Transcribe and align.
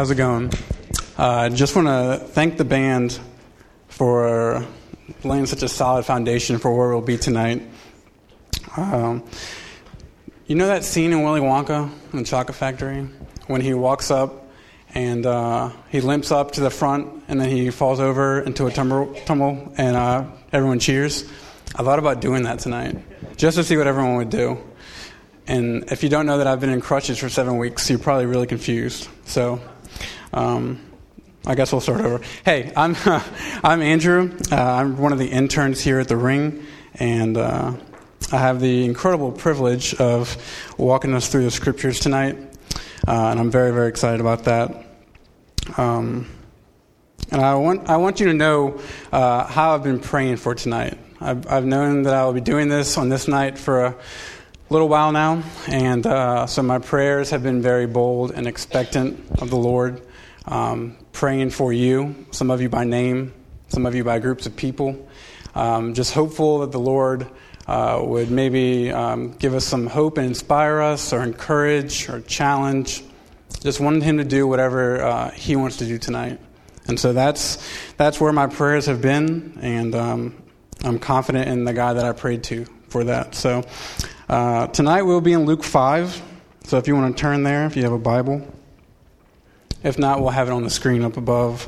How's 0.00 0.10
it 0.10 0.14
going? 0.14 0.50
I 1.18 1.44
uh, 1.44 1.48
just 1.50 1.76
want 1.76 1.88
to 1.88 2.24
thank 2.28 2.56
the 2.56 2.64
band 2.64 3.20
for 3.88 4.66
laying 5.24 5.44
such 5.44 5.62
a 5.62 5.68
solid 5.68 6.06
foundation 6.06 6.58
for 6.58 6.74
where 6.74 6.88
we'll 6.88 7.02
be 7.02 7.18
tonight. 7.18 7.60
Um, 8.78 9.22
you 10.46 10.54
know 10.54 10.68
that 10.68 10.84
scene 10.84 11.12
in 11.12 11.22
Willy 11.22 11.42
Wonka 11.42 11.90
in 12.14 12.18
the 12.18 12.24
Chocolate 12.24 12.56
Factory 12.56 13.02
when 13.46 13.60
he 13.60 13.74
walks 13.74 14.10
up 14.10 14.48
and 14.94 15.26
uh, 15.26 15.70
he 15.90 16.00
limps 16.00 16.32
up 16.32 16.52
to 16.52 16.62
the 16.62 16.70
front 16.70 17.22
and 17.28 17.38
then 17.38 17.50
he 17.50 17.68
falls 17.68 18.00
over 18.00 18.40
into 18.40 18.66
a 18.68 18.72
tumble, 18.72 19.12
tumble 19.26 19.70
and 19.76 19.98
uh, 19.98 20.24
everyone 20.50 20.78
cheers? 20.78 21.30
I 21.74 21.82
thought 21.82 21.98
about 21.98 22.22
doing 22.22 22.44
that 22.44 22.60
tonight 22.60 22.96
just 23.36 23.58
to 23.58 23.64
see 23.64 23.76
what 23.76 23.86
everyone 23.86 24.16
would 24.16 24.30
do. 24.30 24.62
And 25.46 25.92
if 25.92 26.02
you 26.02 26.08
don't 26.08 26.24
know 26.24 26.38
that 26.38 26.46
I've 26.46 26.60
been 26.60 26.70
in 26.70 26.80
crutches 26.80 27.18
for 27.18 27.28
seven 27.28 27.58
weeks, 27.58 27.90
you're 27.90 27.98
probably 27.98 28.24
really 28.24 28.46
confused. 28.46 29.06
So, 29.26 29.60
um, 30.32 30.80
I 31.46 31.54
guess 31.54 31.72
we'll 31.72 31.80
start 31.80 32.02
over. 32.02 32.20
Hey, 32.44 32.72
I'm 32.76 32.96
I'm 33.64 33.82
Andrew. 33.82 34.36
Uh, 34.52 34.56
I'm 34.56 34.98
one 34.98 35.12
of 35.12 35.18
the 35.18 35.28
interns 35.28 35.80
here 35.80 35.98
at 35.98 36.08
the 36.08 36.16
Ring, 36.16 36.64
and 36.94 37.36
uh, 37.36 37.72
I 38.30 38.36
have 38.36 38.60
the 38.60 38.84
incredible 38.84 39.32
privilege 39.32 39.94
of 39.94 40.36
walking 40.76 41.14
us 41.14 41.28
through 41.28 41.44
the 41.44 41.50
scriptures 41.50 41.98
tonight, 41.98 42.36
uh, 43.08 43.28
and 43.28 43.40
I'm 43.40 43.50
very 43.50 43.72
very 43.72 43.88
excited 43.88 44.20
about 44.20 44.44
that. 44.44 44.86
Um, 45.76 46.26
and 47.30 47.40
I 47.40 47.54
want 47.54 47.88
I 47.88 47.96
want 47.96 48.20
you 48.20 48.26
to 48.26 48.34
know 48.34 48.80
uh, 49.12 49.46
how 49.46 49.74
I've 49.74 49.82
been 49.82 50.00
praying 50.00 50.36
for 50.36 50.54
tonight. 50.54 50.98
I've, 51.20 51.46
I've 51.46 51.66
known 51.66 52.02
that 52.04 52.14
I 52.14 52.24
will 52.24 52.32
be 52.32 52.40
doing 52.40 52.68
this 52.68 52.96
on 52.96 53.08
this 53.08 53.28
night 53.28 53.58
for 53.58 53.84
a 53.84 53.96
little 54.70 54.88
while 54.88 55.12
now, 55.12 55.42
and 55.68 56.06
uh, 56.06 56.46
so 56.46 56.62
my 56.62 56.78
prayers 56.78 57.30
have 57.30 57.42
been 57.42 57.60
very 57.60 57.86
bold 57.86 58.32
and 58.32 58.46
expectant 58.46 59.18
of 59.40 59.50
the 59.50 59.56
Lord, 59.56 60.00
um, 60.46 60.96
praying 61.12 61.50
for 61.50 61.72
you, 61.72 62.26
some 62.30 62.50
of 62.50 62.60
you 62.60 62.68
by 62.68 62.84
name, 62.84 63.32
some 63.68 63.86
of 63.86 63.94
you 63.94 64.04
by 64.04 64.18
groups 64.18 64.46
of 64.46 64.56
people, 64.56 65.08
um, 65.54 65.94
just 65.94 66.12
hopeful 66.12 66.60
that 66.60 66.72
the 66.72 66.80
Lord 66.80 67.28
uh, 67.66 68.00
would 68.02 68.30
maybe 68.30 68.90
um, 68.90 69.32
give 69.32 69.54
us 69.54 69.64
some 69.64 69.86
hope 69.86 70.18
and 70.18 70.26
inspire 70.26 70.80
us, 70.80 71.12
or 71.12 71.22
encourage, 71.22 72.08
or 72.08 72.20
challenge. 72.22 73.04
Just 73.60 73.80
wanted 73.80 74.02
Him 74.02 74.18
to 74.18 74.24
do 74.24 74.46
whatever 74.46 75.02
uh, 75.02 75.30
He 75.30 75.56
wants 75.56 75.76
to 75.78 75.86
do 75.86 75.98
tonight. 75.98 76.40
And 76.86 76.98
so 76.98 77.12
that's, 77.12 77.58
that's 77.96 78.20
where 78.20 78.32
my 78.32 78.48
prayers 78.48 78.86
have 78.86 79.00
been, 79.00 79.58
and 79.62 79.94
um, 79.94 80.42
I'm 80.82 80.98
confident 80.98 81.48
in 81.48 81.64
the 81.64 81.72
guy 81.72 81.92
that 81.92 82.04
I 82.04 82.12
prayed 82.12 82.42
to 82.44 82.64
for 82.88 83.04
that. 83.04 83.34
So 83.34 83.62
uh, 84.28 84.66
tonight 84.68 85.02
we'll 85.02 85.20
be 85.20 85.32
in 85.32 85.44
Luke 85.44 85.62
5. 85.62 86.22
So 86.64 86.78
if 86.78 86.88
you 86.88 86.94
want 86.94 87.16
to 87.16 87.20
turn 87.20 87.42
there, 87.42 87.66
if 87.66 87.76
you 87.76 87.82
have 87.84 87.92
a 87.92 87.98
Bible. 87.98 88.46
If 89.82 89.98
not, 89.98 90.20
we'll 90.20 90.28
have 90.28 90.48
it 90.48 90.52
on 90.52 90.62
the 90.62 90.70
screen 90.70 91.02
up 91.02 91.16
above. 91.16 91.66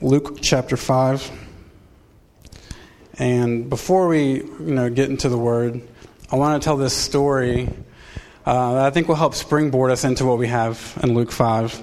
Luke 0.00 0.38
chapter 0.40 0.76
5. 0.76 1.32
And 3.18 3.68
before 3.68 4.06
we 4.06 4.34
you 4.34 4.54
know, 4.60 4.88
get 4.88 5.10
into 5.10 5.28
the 5.28 5.36
word, 5.36 5.82
I 6.30 6.36
want 6.36 6.62
to 6.62 6.64
tell 6.64 6.76
this 6.76 6.94
story 6.96 7.68
uh, 8.46 8.74
that 8.74 8.84
I 8.84 8.90
think 8.90 9.08
will 9.08 9.16
help 9.16 9.34
springboard 9.34 9.90
us 9.90 10.04
into 10.04 10.24
what 10.24 10.38
we 10.38 10.46
have 10.46 10.96
in 11.02 11.14
Luke 11.14 11.32
5. 11.32 11.82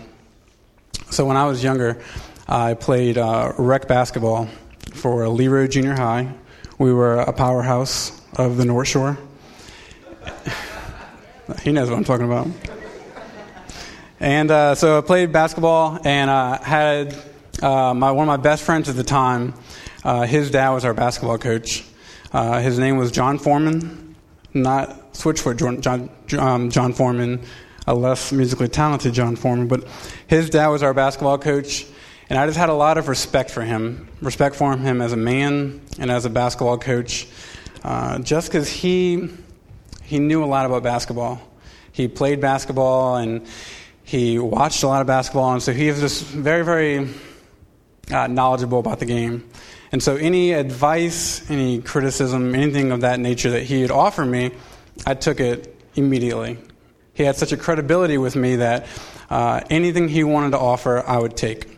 So 1.09 1.25
when 1.25 1.35
I 1.35 1.45
was 1.47 1.61
younger, 1.61 2.01
I 2.47 2.73
played 2.73 3.17
uh, 3.17 3.51
rec 3.57 3.89
basketball 3.89 4.47
for 4.93 5.27
Lee 5.27 5.49
Road 5.49 5.71
Junior 5.71 5.95
High. 5.95 6.33
We 6.77 6.93
were 6.93 7.19
a 7.19 7.33
powerhouse 7.33 8.21
of 8.37 8.55
the 8.55 8.63
North 8.63 8.87
Shore. 8.87 9.17
He 11.63 11.73
knows 11.73 11.89
what 11.89 11.97
I'm 11.97 12.05
talking 12.05 12.25
about. 12.25 12.47
And 14.21 14.51
uh, 14.51 14.75
so 14.75 14.99
I 14.99 15.01
played 15.01 15.31
basketball 15.31 15.97
and 16.05 16.29
uh, 16.29 16.61
had 16.61 17.17
uh, 17.59 17.91
my, 17.95 18.11
one 18.11 18.25
of 18.25 18.27
my 18.27 18.37
best 18.37 18.61
friends 18.61 18.87
at 18.87 18.95
the 18.95 19.03
time. 19.03 19.55
Uh, 20.03 20.27
his 20.27 20.51
dad 20.51 20.69
was 20.69 20.85
our 20.85 20.93
basketball 20.93 21.39
coach. 21.39 21.83
Uh, 22.31 22.59
his 22.59 22.77
name 22.77 22.97
was 22.97 23.11
John 23.11 23.39
Foreman, 23.39 24.15
not 24.53 25.13
Switchfoot 25.13 25.57
John, 25.57 25.81
John, 25.81 26.39
um, 26.39 26.69
John 26.69 26.93
Foreman, 26.93 27.41
a 27.87 27.95
less 27.95 28.31
musically 28.31 28.67
talented 28.67 29.15
John 29.15 29.35
Foreman, 29.35 29.67
but 29.67 29.87
his 30.27 30.51
dad 30.51 30.67
was 30.67 30.83
our 30.83 30.93
basketball 30.93 31.39
coach. 31.39 31.87
And 32.29 32.37
I 32.37 32.45
just 32.45 32.59
had 32.59 32.69
a 32.69 32.75
lot 32.75 32.99
of 32.99 33.07
respect 33.07 33.49
for 33.49 33.63
him, 33.63 34.07
respect 34.21 34.55
for 34.55 34.77
him 34.77 35.01
as 35.01 35.13
a 35.13 35.17
man 35.17 35.81
and 35.97 36.11
as 36.11 36.25
a 36.25 36.29
basketball 36.29 36.77
coach, 36.77 37.25
uh, 37.83 38.19
just 38.19 38.51
because 38.51 38.69
he 38.69 39.29
he 40.03 40.19
knew 40.19 40.43
a 40.43 40.45
lot 40.45 40.67
about 40.67 40.83
basketball. 40.83 41.41
He 41.91 42.07
played 42.07 42.39
basketball 42.39 43.15
and 43.15 43.47
he 44.11 44.37
watched 44.37 44.83
a 44.83 44.87
lot 44.87 44.99
of 44.99 45.07
basketball, 45.07 45.53
and 45.53 45.63
so 45.63 45.71
he 45.71 45.89
was 45.89 46.01
just 46.01 46.25
very, 46.25 46.65
very 46.65 47.07
uh, 48.11 48.27
knowledgeable 48.27 48.77
about 48.77 48.99
the 48.99 49.05
game. 49.05 49.49
And 49.93 50.03
so, 50.03 50.17
any 50.17 50.51
advice, 50.51 51.49
any 51.49 51.81
criticism, 51.81 52.53
anything 52.53 52.91
of 52.91 53.01
that 53.01 53.21
nature 53.21 53.51
that 53.51 53.63
he 53.63 53.81
would 53.83 53.89
offer 53.89 54.25
me, 54.25 54.51
I 55.05 55.13
took 55.13 55.39
it 55.39 55.79
immediately. 55.95 56.57
He 57.13 57.23
had 57.23 57.37
such 57.37 57.53
a 57.53 57.57
credibility 57.57 58.17
with 58.17 58.35
me 58.35 58.57
that 58.57 58.85
uh, 59.29 59.61
anything 59.69 60.09
he 60.09 60.25
wanted 60.25 60.51
to 60.51 60.59
offer, 60.59 61.01
I 61.07 61.17
would 61.17 61.37
take. 61.37 61.69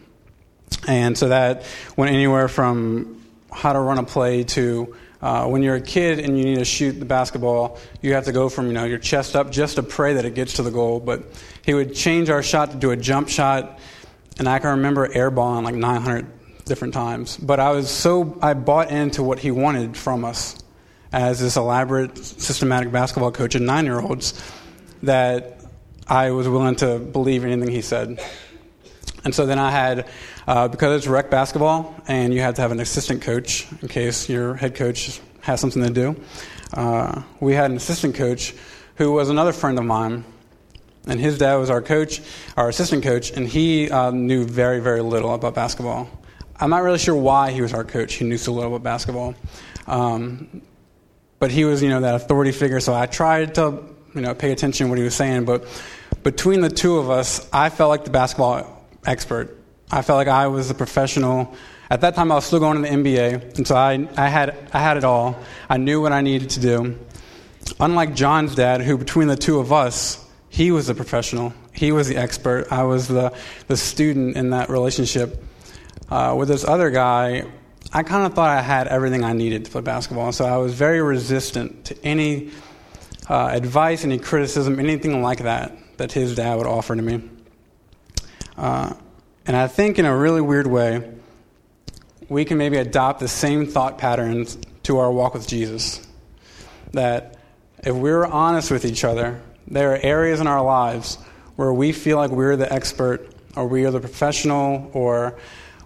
And 0.88 1.16
so 1.16 1.30
that 1.30 1.64
went 1.96 2.14
anywhere 2.14 2.48
from 2.48 3.24
how 3.52 3.74
to 3.74 3.80
run 3.80 4.00
a 4.00 4.04
play 4.04 4.44
to 4.44 4.96
uh, 5.24 5.48
when 5.48 5.64
you're 5.64 5.76
a 5.76 5.82
kid 5.82 6.20
and 6.20 6.38
you 6.38 6.44
need 6.44 6.58
to 6.58 6.66
shoot 6.66 6.92
the 7.00 7.06
basketball, 7.06 7.80
you 8.02 8.14
have 8.14 8.26
to 8.26 8.34
go 8.34 8.50
from 8.50 8.68
you 8.68 8.74
know 8.74 8.84
your 8.84 8.98
chest 8.98 9.38
up 9.38 9.52
just 9.52 9.78
to 9.78 9.84
pray 9.84 10.16
that 10.16 10.26
it 10.26 10.36
gets 10.36 10.56
to 10.56 10.64
the 10.64 10.70
goal. 10.70 11.00
But 11.00 11.24
he 11.64 11.74
would 11.74 11.96
change 11.96 12.30
our 12.30 12.44
shot 12.44 12.72
to 12.72 12.78
do 12.78 12.92
a 12.92 12.98
jump 12.98 13.30
shot, 13.30 13.80
and 14.38 14.50
I 14.50 14.60
can 14.60 14.72
remember 14.72 15.08
airballing 15.08 15.64
like 15.64 15.76
900 15.76 16.28
different 16.66 16.94
times. 16.94 17.38
But 17.38 17.62
I 17.62 17.72
was 17.72 17.90
so 17.90 18.38
I 18.42 18.54
bought 18.54 18.92
into 18.92 19.24
what 19.24 19.40
he 19.40 19.50
wanted 19.50 19.96
from 19.96 20.26
us 20.26 20.62
as 21.14 21.40
this 21.40 21.56
elaborate, 21.56 22.18
systematic 22.18 22.92
basketball 22.92 23.32
coach 23.32 23.56
of 23.56 23.62
nine-year-olds 23.62 24.44
that 25.04 25.62
I 26.06 26.32
was 26.32 26.50
willing 26.50 26.76
to 26.78 27.00
believe 27.00 27.46
anything 27.46 27.72
he 27.72 27.82
said. 27.82 28.20
And 29.24 29.34
so 29.34 29.46
then 29.46 29.58
I 29.58 29.72
had, 29.72 30.08
uh, 30.48 30.68
because 30.68 30.98
it's 30.98 31.08
rec 31.08 31.30
basketball, 31.30 31.96
and 32.08 32.34
you 32.34 32.42
had 32.42 32.56
to 32.56 32.62
have 32.62 32.72
an 32.72 32.80
assistant 32.80 33.22
coach 33.22 33.68
in 33.82 33.88
case 33.88 34.30
your 34.30 34.56
head 34.56 34.76
coach 34.76 35.22
has 35.42 35.60
something 35.60 35.84
to 35.84 35.90
do. 35.90 36.16
Uh, 36.74 37.22
we 37.40 37.54
had 37.54 37.70
an 37.70 37.78
assistant 37.78 38.16
coach 38.16 38.54
who 38.96 39.12
was 39.12 39.30
another 39.30 39.54
friend 39.54 39.78
of 39.78 39.86
mine, 39.86 40.24
and 41.08 41.20
his 41.20 41.38
dad 41.38 41.56
was 41.56 41.70
our 41.70 41.82
coach, 41.82 42.22
our 42.58 42.70
assistant 42.70 43.04
coach, 43.04 43.32
and 43.32 43.48
he 43.48 43.90
uh, 43.90 44.12
knew 44.12 44.46
very, 44.46 44.80
very 44.80 45.02
little 45.02 45.34
about 45.34 45.56
basketball. 45.56 46.10
I'm 46.60 46.70
not 46.70 46.84
really 46.84 47.00
sure 47.00 47.16
why 47.16 47.52
he 47.52 47.62
was 47.62 47.74
our 47.74 47.84
coach. 47.84 48.14
He 48.14 48.26
knew 48.26 48.38
so 48.38 48.54
little 48.54 48.76
about 48.76 48.84
basketball, 48.84 49.36
um, 49.88 50.62
but 51.40 51.52
he 51.52 51.66
was, 51.66 51.82
you 51.84 51.90
know, 51.90 52.02
that 52.02 52.16
authority 52.16 52.52
figure. 52.52 52.80
So 52.80 52.94
I 52.94 53.06
tried 53.06 53.56
to, 53.56 53.84
you 54.16 54.22
know, 54.22 54.34
pay 54.34 54.52
attention 54.52 54.86
to 54.86 54.90
what 54.90 54.98
he 54.98 55.04
was 55.04 55.16
saying. 55.16 55.46
But 55.46 55.66
between 56.24 56.62
the 56.62 56.70
two 56.70 56.98
of 56.98 57.10
us, 57.10 57.50
I 57.52 57.70
felt 57.70 57.90
like 57.90 58.06
the 58.06 58.12
basketball 58.12 58.88
expert. 59.06 59.63
I 59.94 60.02
felt 60.02 60.18
like 60.18 60.28
I 60.28 60.48
was 60.48 60.72
a 60.72 60.74
professional. 60.74 61.54
At 61.88 62.02
that 62.02 62.16
time, 62.16 62.32
I 62.32 62.36
was 62.36 62.46
still 62.46 62.58
going 62.58 62.82
to 62.82 62.90
the 62.90 62.96
NBA, 62.96 63.58
and 63.58 63.68
so 63.68 63.76
I, 63.76 64.08
I, 64.18 64.28
had, 64.28 64.58
I 64.74 64.80
had 64.80 64.98
it 64.98 65.04
all. 65.04 65.38
I 65.70 65.78
knew 65.78 66.02
what 66.02 66.12
I 66.12 66.22
needed 66.22 66.50
to 66.52 66.60
do. 66.60 66.98
Unlike 67.80 68.16
John's 68.16 68.56
dad, 68.56 68.82
who 68.82 68.98
between 68.98 69.28
the 69.28 69.36
two 69.36 69.60
of 69.60 69.72
us, 69.72 70.18
he 70.50 70.72
was 70.72 70.90
a 70.90 70.96
professional. 70.96 71.54
He 71.74 71.92
was 71.92 72.08
the 72.08 72.18
expert. 72.18 72.72
I 72.72 72.84
was 72.86 73.08
the, 73.08 73.38
the 73.68 73.78
student 73.78 74.36
in 74.36 74.50
that 74.50 74.72
relationship. 74.72 75.44
Uh, 76.10 76.34
with 76.40 76.48
this 76.48 76.66
other 76.66 76.90
guy, 76.90 77.46
I 77.94 78.02
kind 78.02 78.26
of 78.26 78.34
thought 78.34 78.50
I 78.50 78.62
had 78.62 78.88
everything 78.88 79.24
I 79.24 79.34
needed 79.34 79.66
to 79.66 79.72
play 79.72 79.82
basketball, 79.82 80.26
and 80.26 80.36
so 80.36 80.46
I 80.46 80.58
was 80.58 80.74
very 80.74 81.04
resistant 81.04 81.86
to 81.86 82.04
any 82.04 82.50
uh, 83.30 83.50
advice, 83.52 84.04
any 84.04 84.18
criticism, 84.18 84.80
anything 84.80 85.22
like 85.22 85.44
that 85.44 85.78
that 85.98 86.14
his 86.14 86.34
dad 86.34 86.56
would 86.56 86.66
offer 86.66 86.96
to 86.96 87.02
me. 87.04 87.30
Uh, 88.58 88.94
and 89.46 89.56
I 89.56 89.68
think 89.68 90.00
in 90.00 90.06
a 90.06 90.16
really 90.16 90.42
weird 90.42 90.68
way, 90.68 91.12
we 92.30 92.46
can 92.46 92.58
maybe 92.58 92.78
adopt 92.78 93.20
the 93.20 93.28
same 93.28 93.68
thought 93.68 93.98
patterns 93.98 94.58
to 94.84 94.98
our 95.00 95.12
walk 95.12 95.34
with 95.34 95.48
Jesus. 95.48 96.06
That 96.94 97.38
if 97.84 97.96
we're 97.96 98.26
honest 98.26 98.72
with 98.72 98.86
each 98.86 99.04
other, 99.04 99.42
there 99.68 99.94
are 99.94 100.00
areas 100.02 100.40
in 100.40 100.48
our 100.48 100.64
lives 100.64 101.18
where 101.56 101.74
we 101.74 101.92
feel 101.92 102.18
like 102.18 102.32
we're 102.32 102.56
the 102.56 102.72
expert 102.72 103.30
or 103.56 103.68
we 103.68 103.86
are 103.86 103.92
the 103.92 104.00
professional 104.00 104.90
or 104.94 105.38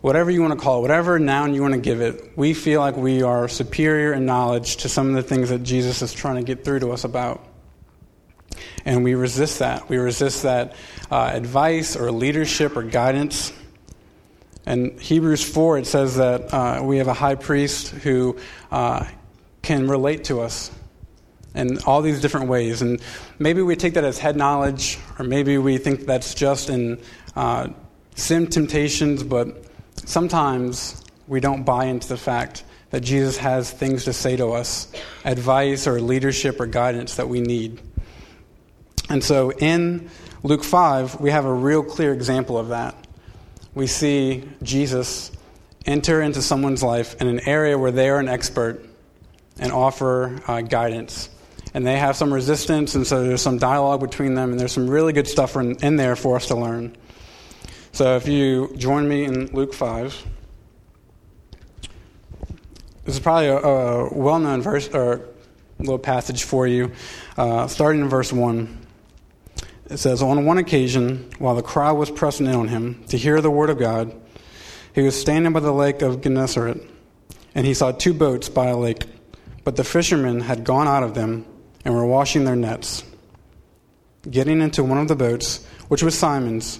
whatever 0.01 0.31
you 0.31 0.41
want 0.41 0.53
to 0.53 0.59
call 0.59 0.79
it, 0.79 0.81
whatever 0.81 1.19
noun 1.19 1.53
you 1.53 1.61
want 1.61 1.73
to 1.73 1.79
give 1.79 2.01
it, 2.01 2.31
we 2.37 2.53
feel 2.53 2.79
like 2.79 2.95
we 2.95 3.23
are 3.23 3.47
superior 3.47 4.13
in 4.13 4.25
knowledge 4.25 4.77
to 4.77 4.89
some 4.89 5.09
of 5.09 5.15
the 5.15 5.23
things 5.23 5.49
that 5.49 5.63
Jesus 5.63 6.01
is 6.01 6.13
trying 6.13 6.35
to 6.35 6.43
get 6.43 6.63
through 6.63 6.79
to 6.79 6.91
us 6.91 7.03
about. 7.03 7.43
And 8.87 9.03
we 9.03 9.15
resist 9.15 9.59
that. 9.59 9.89
We 9.89 9.97
resist 9.97 10.43
that 10.43 10.73
uh, 11.11 11.31
advice 11.33 11.97
or 11.97 12.09
leadership 12.09 12.77
or 12.77 12.83
guidance. 12.83 13.51
And 14.65 14.97
Hebrews 14.97 15.43
4, 15.43 15.79
it 15.79 15.87
says 15.87 16.15
that 16.15 16.53
uh, 16.53 16.81
we 16.83 16.99
have 16.99 17.09
a 17.09 17.13
high 17.13 17.35
priest 17.35 17.89
who 17.89 18.37
uh, 18.71 19.05
can 19.61 19.89
relate 19.89 20.23
to 20.25 20.39
us. 20.39 20.71
in 21.53 21.79
all 21.79 22.01
these 22.01 22.21
different 22.21 22.47
ways. 22.47 22.81
And 22.81 23.01
maybe 23.39 23.61
we 23.61 23.75
take 23.75 23.95
that 23.95 24.05
as 24.05 24.19
head 24.19 24.37
knowledge, 24.37 24.97
or 25.19 25.25
maybe 25.25 25.57
we 25.57 25.77
think 25.77 26.05
that's 26.05 26.33
just 26.33 26.69
in 26.69 27.01
uh, 27.35 27.67
sin 28.15 28.47
temptations, 28.47 29.21
but 29.21 29.65
sometimes 30.05 31.03
we 31.27 31.41
don't 31.41 31.63
buy 31.65 31.85
into 31.87 32.07
the 32.07 32.17
fact 32.17 32.63
that 32.91 33.01
Jesus 33.01 33.35
has 33.35 33.69
things 33.69 34.05
to 34.05 34.13
say 34.13 34.37
to 34.37 34.53
us, 34.53 34.89
advice 35.25 35.87
or 35.87 35.99
leadership 35.99 36.61
or 36.61 36.67
guidance 36.67 37.15
that 37.15 37.27
we 37.27 37.41
need. 37.41 37.81
And 39.09 39.23
so 39.23 39.51
in 39.51 40.09
Luke 40.43 40.63
5, 40.63 41.19
we 41.21 41.31
have 41.31 41.45
a 41.45 41.53
real 41.53 41.83
clear 41.83 42.13
example 42.13 42.57
of 42.57 42.69
that. 42.69 42.95
We 43.73 43.87
see 43.87 44.43
Jesus 44.63 45.31
enter 45.85 46.21
into 46.21 46.41
someone's 46.41 46.83
life 46.83 47.19
in 47.21 47.27
an 47.27 47.39
area 47.47 47.77
where 47.77 47.91
they 47.91 48.09
are 48.09 48.19
an 48.19 48.27
expert 48.27 48.83
and 49.59 49.71
offer 49.71 50.39
uh, 50.47 50.61
guidance. 50.61 51.29
And 51.73 51.85
they 51.85 51.97
have 51.97 52.15
some 52.15 52.33
resistance, 52.33 52.95
and 52.95 53.05
so 53.05 53.23
there's 53.23 53.41
some 53.41 53.57
dialogue 53.57 54.01
between 54.01 54.33
them, 54.33 54.51
and 54.51 54.59
there's 54.59 54.71
some 54.71 54.89
really 54.89 55.13
good 55.13 55.27
stuff 55.27 55.55
in, 55.55 55.75
in 55.77 55.95
there 55.95 56.15
for 56.15 56.35
us 56.35 56.47
to 56.47 56.55
learn. 56.55 56.95
So 57.91 58.15
if 58.15 58.27
you 58.27 58.73
join 58.77 59.07
me 59.07 59.25
in 59.25 59.47
Luke 59.47 59.73
5. 59.73 60.25
This 63.05 63.15
is 63.15 63.21
probably 63.21 63.47
a, 63.47 63.57
a 63.57 64.13
well 64.13 64.39
known 64.39 64.61
verse 64.61 64.89
or 64.89 65.21
little 65.79 65.99
passage 65.99 66.43
for 66.43 66.67
you, 66.67 66.91
uh, 67.37 67.67
starting 67.67 68.01
in 68.01 68.09
verse 68.09 68.33
1. 68.33 68.86
It 69.89 69.97
says, 69.97 70.21
On 70.21 70.45
one 70.45 70.57
occasion, 70.57 71.29
while 71.39 71.55
the 71.55 71.61
crowd 71.61 71.97
was 71.97 72.11
pressing 72.11 72.45
in 72.45 72.55
on 72.55 72.67
him 72.67 73.03
to 73.07 73.17
hear 73.17 73.41
the 73.41 73.51
word 73.51 73.69
of 73.69 73.79
God, 73.79 74.13
he 74.93 75.01
was 75.01 75.19
standing 75.19 75.53
by 75.53 75.59
the 75.59 75.71
lake 75.71 76.01
of 76.01 76.21
Gennesaret, 76.21 76.81
and 77.55 77.65
he 77.65 77.73
saw 77.73 77.91
two 77.91 78.13
boats 78.13 78.49
by 78.49 78.67
a 78.67 78.77
lake, 78.77 79.05
but 79.63 79.75
the 79.75 79.83
fishermen 79.83 80.41
had 80.41 80.63
gone 80.63 80.87
out 80.87 81.03
of 81.03 81.13
them 81.13 81.45
and 81.85 81.93
were 81.93 82.05
washing 82.05 82.43
their 82.43 82.55
nets. 82.55 83.03
Getting 84.29 84.61
into 84.61 84.83
one 84.83 84.97
of 84.97 85.07
the 85.07 85.15
boats, 85.15 85.65
which 85.87 86.03
was 86.03 86.17
Simon's, 86.17 86.79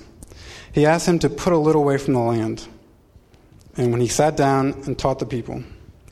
he 0.74 0.86
asked 0.86 1.07
him 1.07 1.19
to 1.19 1.30
put 1.30 1.54
a 1.54 1.57
little 1.57 1.83
way 1.83 1.98
from 1.98 2.13
the 2.13 2.19
land. 2.19 2.68
And 3.77 3.92
when 3.92 4.01
he 4.01 4.07
sat 4.07 4.36
down 4.36 4.74
and 4.86 4.98
taught 4.98 5.19
the 5.19 5.25
people, 5.25 5.63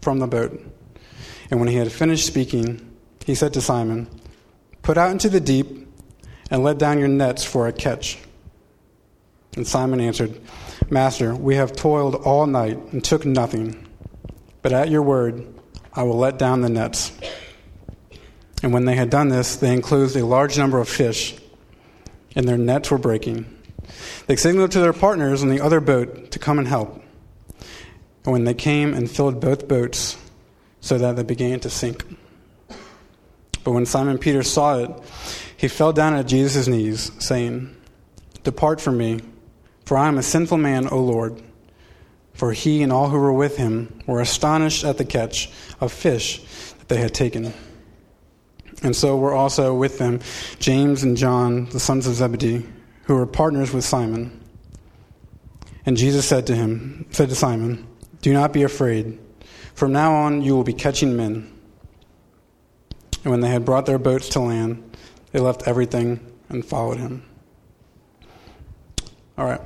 from 0.06 0.20
the 0.20 0.28
boat. 0.28 0.62
And 1.50 1.60
when 1.60 1.68
he 1.68 1.76
had 1.76 1.92
finished 1.92 2.28
speaking, 2.28 2.96
he 3.26 3.34
said 3.34 3.54
to 3.54 3.62
Simon, 3.62 4.08
Put 4.84 5.00
out 5.00 5.12
into 5.12 5.30
the 5.30 5.40
deep 5.40 5.85
and 6.50 6.64
let 6.64 6.78
down 6.78 7.00
your 7.00 7.08
nets 7.08 7.44
for 7.44 7.68
a 7.68 7.74
catch. 7.74 8.18
And 9.56 9.66
Simon 9.66 10.02
answered, 10.02 10.40
Master, 10.90 11.34
we 11.34 11.56
have 11.56 11.76
toiled 11.76 12.16
all 12.16 12.46
night 12.46 12.78
and 12.92 13.04
took 13.04 13.26
nothing, 13.26 13.88
but 14.62 14.74
at 14.74 14.90
your 14.90 15.02
word 15.02 15.48
I 15.94 16.04
will 16.04 16.18
let 16.18 16.38
down 16.38 16.62
the 16.62 16.70
nets. 16.70 17.12
And 18.62 18.74
when 18.74 18.86
they 18.86 18.96
had 18.96 19.10
done 19.10 19.30
this, 19.30 19.56
they 19.56 19.74
enclosed 19.74 20.16
a 20.16 20.26
large 20.26 20.58
number 20.58 20.80
of 20.80 20.90
fish, 20.90 21.36
and 22.36 22.48
their 22.48 22.58
nets 22.58 22.92
were 22.92 22.98
breaking. 22.98 23.46
They 24.28 24.36
signaled 24.36 24.72
to 24.72 24.80
their 24.80 24.94
partners 24.94 25.44
in 25.44 25.50
the 25.50 25.62
other 25.62 25.80
boat 25.80 26.32
to 26.32 26.40
come 26.40 26.60
and 26.60 26.68
help. 26.68 27.02
And 28.26 28.34
when 28.34 28.44
they 28.44 28.54
came 28.54 28.94
and 28.94 29.10
filled 29.10 29.40
both 29.40 29.68
boats, 29.68 30.18
so 30.82 30.98
that 31.00 31.16
they 31.16 31.24
began 31.24 31.60
to 31.62 31.70
sink. 31.70 32.06
But 33.64 33.72
when 33.72 33.88
Simon 33.88 34.20
Peter 34.20 34.44
saw 34.44 34.80
it, 34.80 34.92
he 35.58 35.68
fell 35.68 35.94
down 35.94 36.14
at 36.14 36.28
Jesus' 36.28 36.68
knees, 36.68 37.12
saying, 37.20 37.76
Depart 38.44 38.82
from 38.82 38.98
me, 38.98 39.22
for 39.86 39.98
I 39.98 40.08
am 40.08 40.18
a 40.18 40.24
sinful 40.24 40.58
man, 40.58 40.88
O 40.90 41.00
Lord. 41.00 41.42
For 42.34 42.52
he 42.52 42.84
and 42.84 42.92
all 42.92 43.10
who 43.10 43.18
were 43.18 43.34
with 43.34 43.56
him 43.58 44.02
were 44.06 44.20
astonished 44.20 44.84
at 44.84 44.98
the 44.98 45.06
catch 45.06 45.50
of 45.80 45.92
fish 45.92 46.42
that 46.80 46.90
they 46.90 46.98
had 46.98 47.14
taken. 47.14 47.54
And 48.84 48.96
so 48.96 49.18
were 49.18 49.34
also 49.34 49.74
with 49.74 49.98
them 49.98 50.20
James 50.60 51.04
and 51.04 51.16
John, 51.16 51.66
the 51.70 51.80
sons 51.80 52.08
of 52.08 52.16
Zebedee, 52.16 52.66
who 53.04 53.16
were 53.16 53.26
partners 53.26 53.72
with 53.72 53.86
Simon. 53.86 54.44
And 55.86 55.96
Jesus 55.96 56.28
said 56.28 56.48
to 56.48 56.56
him, 56.56 57.06
said 57.12 57.30
to 57.30 57.36
Simon, 57.36 57.88
do 58.22 58.34
not 58.34 58.54
be 58.54 58.64
afraid. 58.64 59.20
From 59.76 59.92
now 59.92 60.14
on, 60.14 60.42
you 60.42 60.56
will 60.56 60.64
be 60.64 60.74
catching 60.74 61.16
men. 61.16 61.52
And 63.24 63.32
when 63.32 63.42
they 63.42 63.50
had 63.50 63.66
brought 63.66 63.86
their 63.86 64.00
boats 64.00 64.30
to 64.30 64.40
land, 64.40 64.95
they 65.36 65.42
left 65.42 65.68
everything 65.68 66.18
and 66.48 66.66
followed 66.66 66.98
him. 66.98 67.22
All 69.38 69.44
right. 69.44 69.60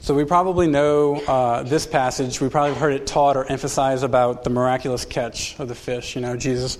So 0.00 0.12
we 0.12 0.24
probably 0.24 0.66
know 0.66 1.20
uh, 1.20 1.62
this 1.62 1.86
passage. 1.86 2.40
We 2.40 2.48
probably 2.48 2.74
heard 2.74 2.94
it 2.94 3.06
taught 3.06 3.36
or 3.36 3.44
emphasized 3.44 4.02
about 4.02 4.42
the 4.42 4.50
miraculous 4.50 5.04
catch 5.04 5.56
of 5.60 5.68
the 5.68 5.76
fish. 5.76 6.16
You 6.16 6.22
know, 6.22 6.36
Jesus, 6.36 6.78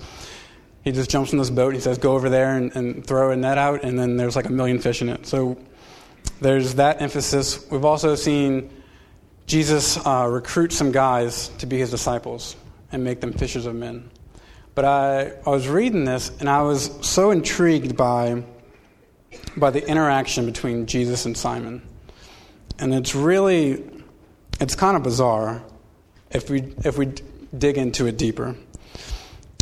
he 0.83 0.91
just 0.91 1.09
jumps 1.09 1.31
in 1.31 1.39
this 1.39 1.49
boat. 1.49 1.67
and 1.67 1.75
He 1.75 1.81
says, 1.81 1.97
"Go 1.97 2.11
over 2.11 2.29
there 2.29 2.57
and, 2.57 2.75
and 2.75 3.07
throw 3.07 3.31
a 3.31 3.37
net 3.37 3.57
out," 3.57 3.85
and 3.85 3.97
then 3.97 4.17
there's 4.17 4.35
like 4.35 4.47
a 4.47 4.51
million 4.51 4.79
fish 4.79 5.01
in 5.01 5.07
it. 5.07 5.25
So 5.25 5.57
there's 6.41 6.75
that 6.75 7.01
emphasis. 7.01 7.65
We've 7.71 7.85
also 7.85 8.15
seen 8.15 8.69
Jesus 9.45 9.97
uh, 10.05 10.27
recruits 10.29 10.75
some 10.75 10.91
guys 10.91 11.47
to 11.59 11.65
be 11.65 11.77
his 11.77 11.89
disciples 11.89 12.57
and 12.91 13.01
make 13.01 13.21
them 13.21 13.31
fishers 13.31 13.65
of 13.65 13.75
men. 13.75 14.11
But 14.79 14.85
I, 14.85 15.33
I 15.45 15.49
was 15.49 15.67
reading 15.67 16.05
this 16.05 16.31
and 16.39 16.49
I 16.49 16.61
was 16.61 16.89
so 17.01 17.31
intrigued 17.31 17.97
by, 17.97 18.45
by 19.57 19.71
the 19.71 19.85
interaction 19.85 20.45
between 20.45 20.85
Jesus 20.85 21.25
and 21.25 21.35
Simon. 21.35 21.81
And 22.77 22.93
it's 22.93 23.13
really, 23.13 23.83
it's 24.61 24.75
kind 24.75 24.95
of 24.95 25.03
bizarre 25.03 25.61
if 26.31 26.49
we, 26.49 26.73
if 26.85 26.97
we 26.97 27.11
dig 27.57 27.77
into 27.77 28.07
it 28.07 28.17
deeper. 28.17 28.55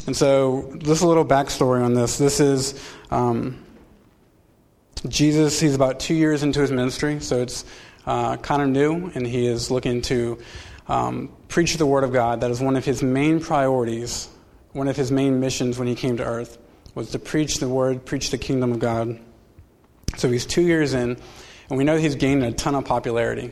And 0.05 0.15
so, 0.15 0.75
just 0.77 1.01
a 1.01 1.07
little 1.07 1.25
backstory 1.25 1.83
on 1.83 1.95
this. 1.95 2.19
This 2.19 2.39
is 2.39 2.79
um, 3.09 3.57
Jesus, 5.07 5.59
he's 5.59 5.73
about 5.73 5.99
two 5.99 6.13
years 6.13 6.43
into 6.43 6.61
his 6.61 6.69
ministry, 6.69 7.21
so 7.21 7.41
it's 7.41 7.65
uh, 8.05 8.37
kind 8.37 8.61
of 8.61 8.69
new, 8.69 9.11
and 9.15 9.25
he 9.25 9.47
is 9.47 9.71
looking 9.71 10.03
to 10.03 10.37
um, 10.87 11.31
preach 11.47 11.77
the 11.77 11.87
Word 11.87 12.03
of 12.03 12.13
God. 12.13 12.41
That 12.41 12.51
is 12.51 12.61
one 12.61 12.75
of 12.75 12.85
his 12.85 13.01
main 13.01 13.39
priorities, 13.39 14.29
one 14.77 14.87
of 14.87 14.95
his 14.95 15.11
main 15.11 15.39
missions 15.39 15.79
when 15.79 15.87
he 15.87 15.95
came 15.95 16.17
to 16.17 16.23
earth, 16.23 16.59
was 16.93 17.09
to 17.11 17.19
preach 17.19 17.57
the 17.57 17.67
Word, 17.67 18.05
preach 18.05 18.29
the 18.29 18.37
kingdom 18.37 18.71
of 18.71 18.79
God. 18.79 19.19
So 20.17 20.29
he's 20.29 20.45
two 20.45 20.61
years 20.61 20.93
in, 20.93 21.17
and 21.69 21.77
we 21.77 21.83
know 21.83 21.97
he's 21.97 22.15
gained 22.15 22.43
a 22.43 22.51
ton 22.51 22.75
of 22.75 22.85
popularity. 22.85 23.51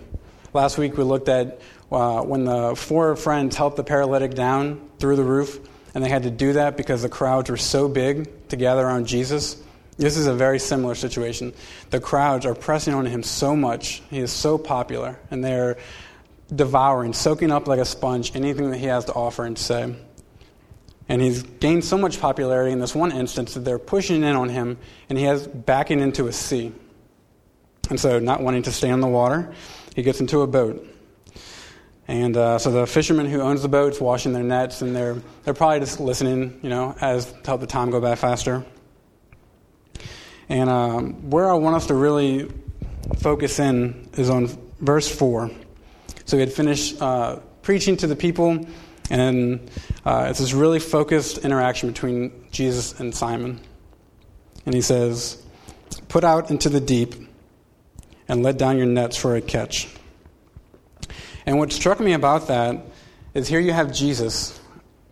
Last 0.53 0.77
week 0.77 0.97
we 0.97 1.03
looked 1.03 1.27
at 1.27 1.59
uh, 1.91 2.21
when 2.21 2.45
the 2.45 2.75
four 2.75 3.15
friends 3.15 3.55
helped 3.55 3.75
the 3.75 3.83
paralytic 3.83 4.35
down 4.35 4.87
through 4.99 5.15
the 5.15 5.23
roof, 5.23 5.59
and 5.95 6.03
they 6.03 6.09
had 6.09 6.23
to 6.23 6.31
do 6.31 6.53
that 6.53 6.77
because 6.77 7.01
the 7.01 7.09
crowds 7.09 7.49
were 7.49 7.57
so 7.57 7.89
big 7.89 8.47
to 8.49 8.55
gather 8.55 8.85
around 8.85 9.07
Jesus. 9.07 9.61
This 9.97 10.17
is 10.17 10.27
a 10.27 10.33
very 10.33 10.59
similar 10.59 10.93
situation. 10.93 11.53
The 11.89 11.99
crowds 11.99 12.45
are 12.45 12.53
pressing 12.53 12.93
on 12.93 13.07
him 13.07 13.23
so 13.23 13.55
much. 13.55 14.03
He 14.11 14.19
is 14.19 14.31
so 14.31 14.59
popular, 14.59 15.17
and 15.31 15.43
they're 15.43 15.77
devouring, 16.53 17.13
soaking 17.13 17.51
up 17.51 17.67
like 17.67 17.79
a 17.79 17.85
sponge 17.85 18.35
anything 18.35 18.69
that 18.69 18.77
he 18.77 18.85
has 18.85 19.05
to 19.05 19.13
offer 19.13 19.43
and 19.45 19.57
say. 19.57 19.95
And 21.07 21.21
he's 21.21 21.43
gained 21.43 21.85
so 21.85 21.97
much 21.97 22.19
popularity 22.19 22.71
in 22.71 22.79
this 22.79 22.95
one 22.95 23.11
instance 23.11 23.53
that 23.53 23.61
they're 23.61 23.79
pushing 23.79 24.23
in 24.23 24.35
on 24.35 24.49
him, 24.49 24.77
and 25.07 25.17
he 25.17 25.25
has 25.25 25.47
backing 25.47 25.99
into 25.99 26.27
a 26.27 26.31
sea. 26.31 26.71
And 27.89 27.99
so, 27.99 28.17
not 28.19 28.41
wanting 28.41 28.63
to 28.63 28.71
stay 28.71 28.89
on 28.89 29.01
the 29.01 29.07
water, 29.07 29.53
he 29.95 30.01
gets 30.01 30.19
into 30.19 30.41
a 30.41 30.47
boat. 30.47 30.85
And 32.07 32.37
uh, 32.37 32.59
so 32.59 32.71
the 32.71 32.85
fisherman 32.85 33.25
who 33.25 33.41
owns 33.41 33.63
the 33.63 33.67
boat's 33.67 33.99
washing 33.99 34.33
their 34.33 34.43
nets, 34.43 34.81
and 34.81 34.95
they're, 34.95 35.17
they're 35.43 35.55
probably 35.55 35.79
just 35.79 35.99
listening, 35.99 36.59
you 36.61 36.69
know, 36.69 36.95
as 37.01 37.31
to 37.31 37.45
help 37.45 37.61
the 37.61 37.67
time 37.67 37.89
go 37.89 37.99
by 37.99 38.15
faster. 38.15 38.63
And 40.47 40.69
um, 40.69 41.29
where 41.31 41.49
I 41.49 41.53
want 41.53 41.75
us 41.75 41.87
to 41.87 41.95
really 41.95 42.51
focus 43.17 43.59
in 43.59 44.09
is 44.13 44.29
on 44.29 44.47
verse 44.79 45.07
4. 45.13 45.49
So 46.25 46.37
he 46.37 46.41
had 46.41 46.53
finished 46.53 47.01
uh, 47.01 47.37
preaching 47.63 47.97
to 47.97 48.07
the 48.07 48.15
people, 48.15 48.65
and 49.09 49.71
uh, 50.05 50.27
it's 50.29 50.39
this 50.39 50.53
really 50.53 50.79
focused 50.79 51.39
interaction 51.39 51.89
between 51.89 52.47
Jesus 52.51 52.99
and 52.99 53.13
Simon. 53.13 53.59
And 54.65 54.75
he 54.75 54.81
says, 54.81 55.41
Put 56.07 56.23
out 56.23 56.51
into 56.51 56.69
the 56.69 56.79
deep 56.79 57.15
and 58.27 58.43
let 58.43 58.57
down 58.57 58.77
your 58.77 58.87
nets 58.87 59.17
for 59.17 59.35
a 59.35 59.41
catch. 59.41 59.87
And 61.45 61.59
what 61.59 61.71
struck 61.71 61.99
me 61.99 62.13
about 62.13 62.47
that 62.47 62.85
is 63.33 63.47
here 63.47 63.59
you 63.59 63.73
have 63.73 63.93
Jesus, 63.93 64.59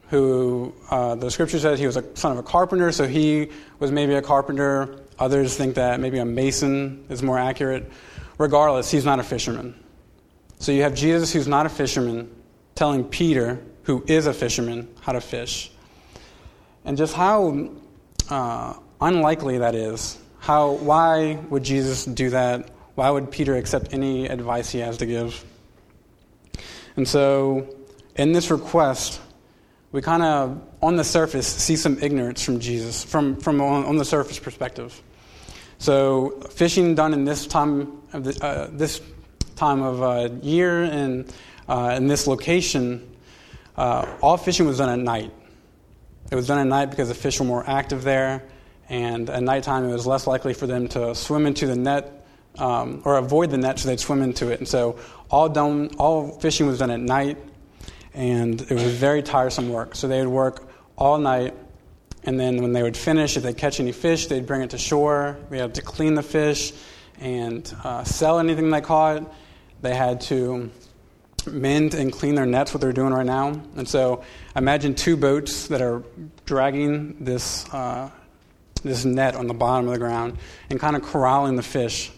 who 0.09 0.73
uh, 0.89 1.15
the 1.15 1.29
scripture 1.29 1.59
says 1.59 1.79
he 1.79 1.85
was 1.85 1.97
a 1.97 2.15
son 2.15 2.31
of 2.31 2.37
a 2.37 2.43
carpenter, 2.43 2.91
so 2.91 3.07
he 3.07 3.49
was 3.79 3.91
maybe 3.91 4.13
a 4.13 4.21
carpenter 4.21 5.03
Others 5.19 5.55
think 5.55 5.75
that 5.75 5.99
maybe 5.99 6.17
a 6.17 6.25
mason 6.25 7.05
is 7.09 7.21
more 7.21 7.37
accurate. 7.37 7.89
Regardless, 8.37 8.89
he's 8.89 9.05
not 9.05 9.19
a 9.19 9.23
fisherman. 9.23 9.75
So 10.59 10.71
you 10.71 10.83
have 10.83 10.95
Jesus, 10.95 11.31
who's 11.31 11.47
not 11.47 11.65
a 11.65 11.69
fisherman, 11.69 12.33
telling 12.75 13.03
Peter, 13.03 13.63
who 13.83 14.03
is 14.07 14.25
a 14.25 14.33
fisherman, 14.33 14.87
how 15.01 15.11
to 15.11 15.21
fish. 15.21 15.71
And 16.85 16.97
just 16.97 17.13
how 17.13 17.69
uh, 18.29 18.73
unlikely 19.01 19.59
that 19.59 19.75
is. 19.75 20.17
How, 20.39 20.71
why 20.71 21.35
would 21.49 21.63
Jesus 21.63 22.05
do 22.05 22.31
that? 22.31 22.69
Why 22.95 23.09
would 23.09 23.31
Peter 23.31 23.55
accept 23.55 23.93
any 23.93 24.27
advice 24.27 24.69
he 24.71 24.79
has 24.79 24.97
to 24.97 25.05
give? 25.05 25.43
And 26.95 27.07
so, 27.07 27.75
in 28.15 28.33
this 28.33 28.51
request, 28.51 29.19
we 29.91 30.01
kind 30.01 30.21
of, 30.21 30.61
on 30.81 30.95
the 30.95 31.03
surface, 31.03 31.47
see 31.47 31.75
some 31.75 31.97
ignorance 32.01 32.43
from 32.43 32.59
Jesus, 32.59 33.03
from, 33.03 33.37
from 33.37 33.61
on, 33.61 33.85
on 33.85 33.97
the 33.97 34.05
surface 34.05 34.37
perspective. 34.37 35.01
So, 35.77 36.41
fishing 36.51 36.95
done 36.95 37.13
in 37.13 37.25
this 37.25 37.47
time 37.47 38.01
of 38.11 38.23
the, 38.23 38.45
uh, 38.45 38.69
this 38.71 39.01
time 39.55 39.81
of 39.81 40.03
uh, 40.03 40.29
year 40.41 40.83
and 40.83 41.33
uh, 41.67 41.93
in 41.97 42.07
this 42.07 42.27
location, 42.27 43.12
uh, 43.75 44.05
all 44.21 44.37
fishing 44.37 44.67
was 44.67 44.77
done 44.77 44.89
at 44.89 44.99
night. 44.99 45.31
It 46.31 46.35
was 46.35 46.47
done 46.47 46.59
at 46.59 46.67
night 46.67 46.89
because 46.89 47.09
the 47.09 47.15
fish 47.15 47.39
were 47.39 47.45
more 47.45 47.63
active 47.67 48.03
there, 48.03 48.43
and 48.89 49.29
at 49.29 49.43
nighttime 49.43 49.85
it 49.85 49.91
was 49.91 50.07
less 50.07 50.27
likely 50.27 50.53
for 50.53 50.67
them 50.67 50.87
to 50.89 51.13
swim 51.15 51.45
into 51.45 51.67
the 51.67 51.75
net 51.75 52.25
um, 52.57 53.01
or 53.05 53.17
avoid 53.17 53.51
the 53.51 53.57
net, 53.57 53.79
so 53.79 53.89
they'd 53.89 53.99
swim 53.99 54.21
into 54.21 54.51
it. 54.51 54.59
And 54.59 54.67
so, 54.67 54.99
all 55.29 55.49
done, 55.49 55.89
all 55.97 56.39
fishing 56.39 56.67
was 56.67 56.79
done 56.79 56.91
at 56.91 56.99
night 56.99 57.37
and 58.13 58.61
it 58.61 58.71
was 58.71 58.83
very 58.83 59.23
tiresome 59.23 59.69
work. 59.69 59.95
So 59.95 60.07
they 60.07 60.19
would 60.19 60.31
work 60.31 60.69
all 60.97 61.17
night, 61.17 61.55
and 62.23 62.39
then 62.39 62.61
when 62.61 62.73
they 62.73 62.83
would 62.83 62.95
finish, 62.95 63.35
if 63.35 63.43
they 63.43 63.53
catch 63.53 63.79
any 63.79 63.91
fish, 63.91 64.27
they'd 64.27 64.45
bring 64.45 64.61
it 64.61 64.69
to 64.71 64.77
shore. 64.77 65.37
We 65.49 65.57
had 65.57 65.75
to 65.75 65.81
clean 65.81 66.13
the 66.13 66.23
fish 66.23 66.73
and 67.19 67.75
uh, 67.83 68.03
sell 68.03 68.39
anything 68.39 68.69
they 68.69 68.81
caught. 68.81 69.33
They 69.81 69.95
had 69.95 70.21
to 70.21 70.71
mend 71.47 71.93
and 71.93 72.11
clean 72.11 72.35
their 72.35 72.45
nets, 72.45 72.73
what 72.73 72.81
they're 72.81 72.93
doing 72.93 73.13
right 73.13 73.25
now. 73.25 73.49
And 73.75 73.87
so 73.87 74.23
imagine 74.55 74.95
two 74.95 75.17
boats 75.17 75.67
that 75.67 75.81
are 75.81 76.03
dragging 76.45 77.23
this, 77.23 77.71
uh, 77.73 78.09
this 78.83 79.05
net 79.05 79.35
on 79.35 79.47
the 79.47 79.53
bottom 79.53 79.87
of 79.87 79.93
the 79.93 79.99
ground 79.99 80.37
and 80.69 80.79
kind 80.79 80.95
of 80.95 81.03
corralling 81.03 81.55
the 81.55 81.63
fish 81.63 82.11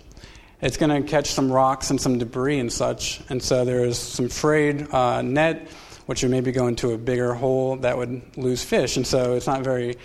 it's 0.61 0.77
going 0.77 1.03
to 1.03 1.07
catch 1.07 1.31
some 1.31 1.51
rocks 1.51 1.91
and 1.91 1.99
some 1.99 2.17
debris 2.17 2.59
and 2.59 2.71
such. 2.71 3.21
And 3.29 3.43
so 3.43 3.65
there 3.65 3.83
is 3.83 3.99
some 3.99 4.29
frayed 4.29 4.91
uh, 4.91 5.21
net 5.21 5.67
which 6.05 6.21
would 6.21 6.31
maybe 6.31 6.51
go 6.51 6.67
into 6.67 6.91
a 6.91 6.97
bigger 6.97 7.33
hole 7.33 7.77
that 7.77 7.97
would 7.97 8.37
lose 8.37 8.63
fish. 8.63 8.95
And 8.95 9.05
so 9.05 9.33
it's 9.33 9.47
not 9.47 9.61
very 9.61 9.97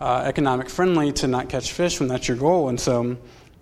uh, 0.00 0.22
economic 0.26 0.68
friendly 0.68 1.12
to 1.14 1.26
not 1.26 1.48
catch 1.48 1.72
fish 1.72 2.00
when 2.00 2.08
that's 2.08 2.28
your 2.28 2.36
goal. 2.36 2.68
And 2.68 2.78
so 2.78 3.16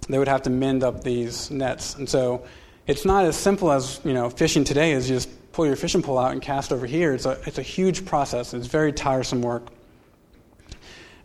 they 0.09 0.19
would 0.19 0.29
have 0.29 0.43
to 0.43 0.51
mend 0.51 0.83
up 0.83 1.05
these 1.05 1.51
nets. 1.51 1.95
And 1.95 2.09
so 2.09 2.45
it's 2.87 3.05
not 3.05 3.25
as 3.25 3.37
simple 3.37 3.73
as 3.73 4.01
you 4.05 4.15
know 4.15 4.31
fishing 4.31 4.65
today 4.65 4.93
is 4.93 5.09
just 5.09 5.29
pull 5.53 5.67
your 5.67 5.77
fishing 5.77 6.03
pole 6.03 6.19
out 6.19 6.33
and 6.33 6.43
cast 6.43 6.73
over 6.73 6.87
here. 6.87 7.15
It's 7.15 7.25
a, 7.25 7.39
it's 7.47 7.59
a 7.59 7.63
huge 7.63 8.05
process. 8.05 8.53
It's 8.53 8.67
very 8.67 8.93
tiresome 8.93 9.41
work. 9.41 9.69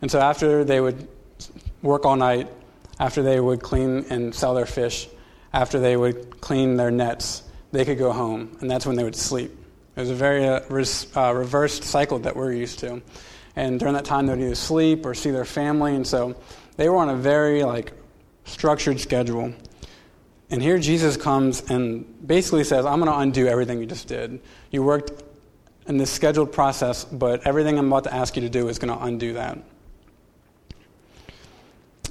And 0.00 0.10
so 0.10 0.20
after 0.20 0.64
they 0.64 0.80
would 0.80 1.06
work 1.82 2.06
all 2.06 2.16
night, 2.16 2.48
after 2.98 3.22
they 3.22 3.38
would 3.38 3.62
clean 3.62 4.06
and 4.08 4.34
sell 4.34 4.54
their 4.54 4.66
fish, 4.66 5.06
after 5.52 5.78
they 5.78 5.96
would 5.96 6.40
clean 6.40 6.76
their 6.76 6.90
nets, 6.90 7.42
they 7.72 7.84
could 7.84 7.98
go 7.98 8.10
home, 8.10 8.56
and 8.60 8.70
that's 8.70 8.86
when 8.86 8.96
they 8.96 9.04
would 9.04 9.16
sleep. 9.16 9.50
It 9.96 10.00
was 10.00 10.10
a 10.10 10.14
very 10.14 10.46
uh, 10.46 10.60
res, 10.70 11.06
uh, 11.14 11.34
reversed 11.34 11.84
cycle 11.84 12.18
that 12.20 12.34
we're 12.34 12.52
used 12.52 12.78
to. 12.78 13.02
And 13.54 13.78
during 13.78 13.94
that 13.94 14.06
time, 14.06 14.26
they 14.26 14.32
would 14.32 14.42
either 14.42 14.54
sleep 14.54 15.04
or 15.04 15.14
see 15.14 15.30
their 15.30 15.44
family. 15.44 15.94
And 15.94 16.06
so 16.06 16.34
they 16.76 16.88
were 16.88 16.96
on 16.96 17.10
a 17.10 17.16
very 17.16 17.64
like 17.64 17.92
structured 18.46 18.98
schedule. 18.98 19.52
And 20.52 20.62
here 20.62 20.78
Jesus 20.78 21.16
comes 21.16 21.68
and 21.68 22.04
basically 22.24 22.62
says, 22.62 22.86
I'm 22.86 23.00
going 23.00 23.10
to 23.10 23.18
undo 23.18 23.48
everything 23.48 23.80
you 23.80 23.86
just 23.86 24.06
did. 24.06 24.40
You 24.70 24.84
worked 24.84 25.24
in 25.88 25.96
this 25.96 26.10
scheduled 26.10 26.52
process, 26.52 27.04
but 27.04 27.44
everything 27.44 27.78
I'm 27.78 27.88
about 27.88 28.04
to 28.04 28.14
ask 28.14 28.36
you 28.36 28.42
to 28.42 28.48
do 28.48 28.68
is 28.68 28.78
going 28.78 28.96
to 28.96 29.04
undo 29.04 29.32
that. 29.32 29.58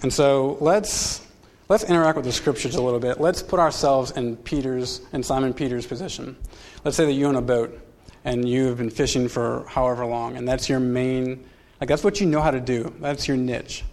And 0.02 0.12
so 0.12 0.58
let's, 0.60 1.26
let's 1.70 1.86
interact 1.86 2.18
with 2.18 2.26
the 2.26 2.34
scriptures 2.34 2.76
a 2.76 2.82
little 2.82 3.00
bit. 3.00 3.22
Let's 3.22 3.42
put 3.42 3.60
ourselves 3.60 4.12
in 4.12 4.36
Peter's 4.36 5.02
and 5.14 5.26
Simon 5.26 5.54
Peter's 5.54 5.88
position 5.88 6.36
let's 6.84 6.98
say 6.98 7.06
that 7.06 7.14
you 7.14 7.26
own 7.26 7.36
a 7.36 7.42
boat 7.42 7.80
and 8.24 8.48
you've 8.48 8.78
been 8.78 8.90
fishing 8.90 9.28
for 9.28 9.66
however 9.68 10.06
long, 10.06 10.36
and 10.36 10.48
that's 10.48 10.70
your 10.70 10.80
main, 10.80 11.44
like 11.80 11.90
that's 11.90 12.04
what 12.04 12.20
you 12.22 12.28
know 12.28 12.42
how 12.42 12.52
to 12.52 12.60
do. 12.60 12.94
That's 13.00 13.28
your 13.28 13.38
niche. 13.38 13.84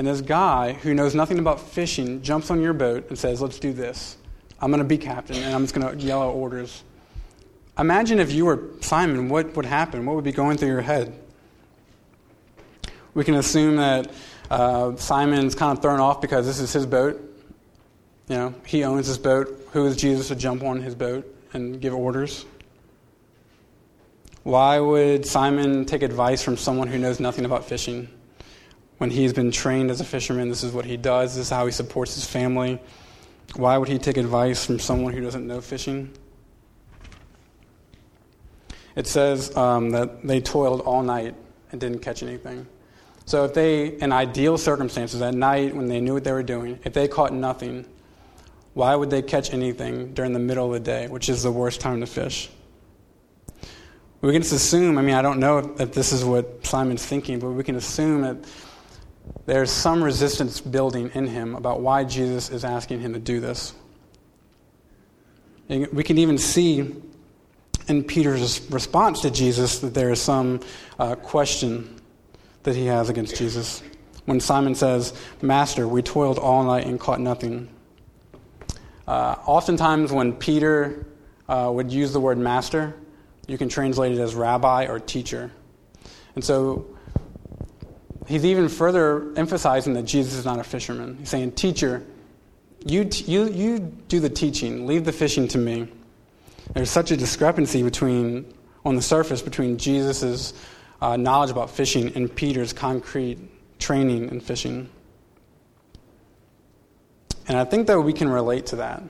And 0.00 0.08
this 0.08 0.22
guy 0.22 0.72
who 0.72 0.94
knows 0.94 1.14
nothing 1.14 1.38
about 1.38 1.60
fishing 1.60 2.22
jumps 2.22 2.50
on 2.50 2.62
your 2.62 2.72
boat 2.72 3.10
and 3.10 3.18
says, 3.18 3.42
Let's 3.42 3.58
do 3.58 3.74
this. 3.74 4.16
I'm 4.58 4.70
going 4.70 4.78
to 4.78 4.88
be 4.88 4.96
captain, 4.96 5.36
and 5.36 5.54
I'm 5.54 5.62
just 5.64 5.74
going 5.74 5.86
to 5.86 6.02
yell 6.02 6.22
out 6.22 6.30
orders. 6.30 6.84
Imagine 7.78 8.18
if 8.18 8.32
you 8.32 8.46
were 8.46 8.70
Simon, 8.80 9.28
what 9.28 9.54
would 9.56 9.66
happen? 9.66 10.06
What 10.06 10.16
would 10.16 10.24
be 10.24 10.32
going 10.32 10.56
through 10.56 10.68
your 10.68 10.80
head? 10.80 11.12
We 13.12 13.24
can 13.24 13.34
assume 13.34 13.76
that 13.76 14.10
uh, 14.50 14.96
Simon's 14.96 15.54
kind 15.54 15.76
of 15.76 15.82
thrown 15.82 16.00
off 16.00 16.22
because 16.22 16.46
this 16.46 16.60
is 16.60 16.72
his 16.72 16.86
boat. 16.86 17.20
You 18.30 18.36
know, 18.36 18.54
he 18.64 18.84
owns 18.84 19.06
his 19.06 19.18
boat. 19.18 19.68
Who 19.72 19.84
is 19.84 19.98
Jesus 19.98 20.28
to 20.28 20.34
jump 20.34 20.62
on 20.62 20.80
his 20.80 20.94
boat? 20.94 21.30
and 21.52 21.78
give 21.78 21.92
orders? 21.92 22.46
Why 24.44 24.78
would 24.78 25.26
Simon 25.26 25.84
take 25.84 26.02
advice 26.02 26.42
from 26.42 26.56
someone 26.56 26.88
who 26.88 26.96
knows 26.96 27.20
nothing 27.20 27.44
about 27.44 27.66
fishing? 27.66 28.08
When 29.00 29.08
he's 29.08 29.32
been 29.32 29.50
trained 29.50 29.90
as 29.90 30.02
a 30.02 30.04
fisherman, 30.04 30.50
this 30.50 30.62
is 30.62 30.74
what 30.74 30.84
he 30.84 30.98
does, 30.98 31.34
this 31.34 31.46
is 31.46 31.50
how 31.50 31.64
he 31.64 31.72
supports 31.72 32.16
his 32.16 32.26
family. 32.26 32.78
Why 33.56 33.78
would 33.78 33.88
he 33.88 33.96
take 33.96 34.18
advice 34.18 34.66
from 34.66 34.78
someone 34.78 35.14
who 35.14 35.22
doesn't 35.22 35.46
know 35.46 35.62
fishing? 35.62 36.12
It 38.94 39.06
says 39.06 39.56
um, 39.56 39.88
that 39.92 40.22
they 40.22 40.42
toiled 40.42 40.82
all 40.82 41.02
night 41.02 41.34
and 41.72 41.80
didn't 41.80 42.00
catch 42.00 42.22
anything. 42.22 42.66
So, 43.24 43.46
if 43.46 43.54
they, 43.54 43.86
in 43.86 44.12
ideal 44.12 44.58
circumstances, 44.58 45.22
at 45.22 45.32
night 45.32 45.74
when 45.74 45.86
they 45.88 46.02
knew 46.02 46.12
what 46.12 46.24
they 46.24 46.32
were 46.32 46.42
doing, 46.42 46.78
if 46.84 46.92
they 46.92 47.08
caught 47.08 47.32
nothing, 47.32 47.86
why 48.74 48.94
would 48.94 49.08
they 49.08 49.22
catch 49.22 49.54
anything 49.54 50.12
during 50.12 50.34
the 50.34 50.38
middle 50.38 50.66
of 50.66 50.72
the 50.74 50.80
day, 50.80 51.08
which 51.08 51.30
is 51.30 51.42
the 51.42 51.50
worst 51.50 51.80
time 51.80 52.00
to 52.00 52.06
fish? 52.06 52.50
We 54.20 54.32
can 54.32 54.42
just 54.42 54.52
assume, 54.52 54.98
I 54.98 55.00
mean, 55.00 55.14
I 55.14 55.22
don't 55.22 55.40
know 55.40 55.74
if 55.78 55.94
this 55.94 56.12
is 56.12 56.22
what 56.22 56.66
Simon's 56.66 57.06
thinking, 57.06 57.38
but 57.38 57.52
we 57.52 57.64
can 57.64 57.76
assume 57.76 58.20
that 58.20 58.36
there's 59.46 59.70
some 59.70 60.02
resistance 60.02 60.60
building 60.60 61.10
in 61.14 61.26
him 61.26 61.54
about 61.54 61.80
why 61.80 62.04
Jesus 62.04 62.50
is 62.50 62.64
asking 62.64 63.00
him 63.00 63.14
to 63.14 63.18
do 63.18 63.40
this. 63.40 63.74
We 65.68 66.02
can 66.02 66.18
even 66.18 66.38
see 66.38 66.94
in 67.88 68.04
Peter's 68.04 68.60
response 68.70 69.22
to 69.22 69.30
Jesus 69.30 69.80
that 69.80 69.94
there 69.94 70.10
is 70.10 70.20
some 70.20 70.60
uh, 70.98 71.14
question 71.16 72.00
that 72.62 72.76
he 72.76 72.86
has 72.86 73.08
against 73.08 73.36
Jesus. 73.36 73.82
When 74.26 74.40
Simon 74.40 74.74
says, 74.74 75.12
Master, 75.42 75.88
we 75.88 76.02
toiled 76.02 76.38
all 76.38 76.62
night 76.64 76.86
and 76.86 77.00
caught 77.00 77.20
nothing. 77.20 77.68
Uh, 79.06 79.36
oftentimes, 79.46 80.12
when 80.12 80.32
Peter 80.34 81.06
uh, 81.48 81.70
would 81.72 81.90
use 81.90 82.12
the 82.12 82.20
word 82.20 82.38
master, 82.38 82.94
you 83.48 83.58
can 83.58 83.68
translate 83.68 84.12
it 84.12 84.20
as 84.20 84.34
rabbi 84.34 84.86
or 84.86 85.00
teacher. 85.00 85.50
And 86.36 86.44
so 86.44 86.86
he's 88.30 88.44
even 88.44 88.68
further 88.68 89.32
emphasizing 89.36 89.94
that 89.94 90.04
Jesus 90.04 90.34
is 90.34 90.44
not 90.44 90.60
a 90.60 90.64
fisherman. 90.64 91.16
He's 91.18 91.28
saying, 91.28 91.52
Teacher, 91.52 92.04
you, 92.84 93.04
t- 93.04 93.24
you, 93.24 93.48
you 93.50 93.78
do 93.80 94.20
the 94.20 94.30
teaching, 94.30 94.86
leave 94.86 95.04
the 95.04 95.12
fishing 95.12 95.48
to 95.48 95.58
me. 95.58 95.88
There's 96.72 96.90
such 96.90 97.10
a 97.10 97.16
discrepancy 97.16 97.82
between, 97.82 98.54
on 98.84 98.94
the 98.94 99.02
surface, 99.02 99.42
between 99.42 99.78
Jesus' 99.78 100.54
uh, 101.02 101.16
knowledge 101.16 101.50
about 101.50 101.70
fishing 101.70 102.14
and 102.14 102.34
Peter's 102.34 102.72
concrete 102.72 103.38
training 103.80 104.28
in 104.28 104.40
fishing. 104.40 104.88
And 107.48 107.58
I 107.58 107.64
think 107.64 107.88
that 107.88 108.00
we 108.00 108.12
can 108.12 108.28
relate 108.28 108.66
to 108.66 108.76
that. 108.76 109.02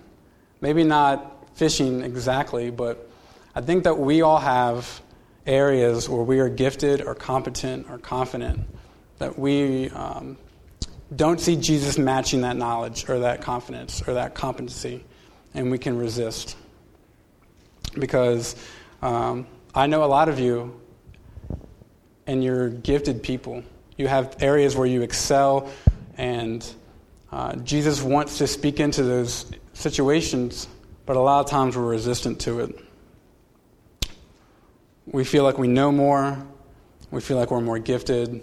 Maybe 0.63 0.83
not 0.83 1.57
fishing 1.57 2.03
exactly, 2.03 2.71
but 2.71 3.11
I 3.55 3.61
think 3.61 3.85
that 3.85 3.99
we 3.99 4.23
all 4.23 4.39
have 4.39 5.03
areas 5.47 6.09
where 6.09 6.23
we 6.23 6.39
are 6.39 6.49
gifted 6.49 7.03
or 7.03 7.15
competent 7.15 7.91
or 7.91 7.99
confident 7.99 8.67
that 9.21 9.39
we 9.39 9.91
um, 9.91 10.37
don't 11.15 11.41
see 11.41 11.55
Jesus 11.55 11.99
matching 11.99 12.41
that 12.41 12.57
knowledge 12.57 13.09
or 13.09 13.21
that 13.21 13.43
confidence 13.43 14.03
or 14.09 14.15
that 14.15 14.35
competency, 14.35 15.05
and 15.55 15.71
we 15.71 15.79
can 15.79 15.99
resist. 15.99 16.57
Because 17.99 18.57
um, 19.03 19.47
I 19.75 19.87
know 19.87 20.05
a 20.05 20.07
lot 20.07 20.29
of 20.31 20.41
you, 20.41 20.81
and 22.27 22.43
you're 22.43 22.71
gifted 22.71 23.23
people. 23.23 23.63
You 23.99 24.09
have 24.09 24.37
areas 24.41 24.75
where 24.75 24.87
you 24.87 25.03
excel 25.03 25.71
and 26.17 26.67
uh, 27.33 27.57
Jesus 27.57 28.03
wants 28.03 28.39
to 28.39 28.47
speak 28.47 28.81
into 28.81 29.03
those 29.03 29.51
situations, 29.75 30.67
but 31.07 31.17
a 31.17 31.21
lot 31.21 31.41
of 31.41 31.51
times 31.51 31.77
we're 31.77 31.85
resistant 31.85 32.41
to 32.41 32.61
it. 32.61 32.79
We 35.07 35.25
feel 35.25 35.45
like 35.45 35.59
we 35.59 35.69
know 35.69 35.93
more, 35.93 36.47
we 37.11 37.21
feel 37.21 37.37
like 37.37 37.51
we're 37.51 37.61
more 37.61 37.79
gifted, 37.79 38.43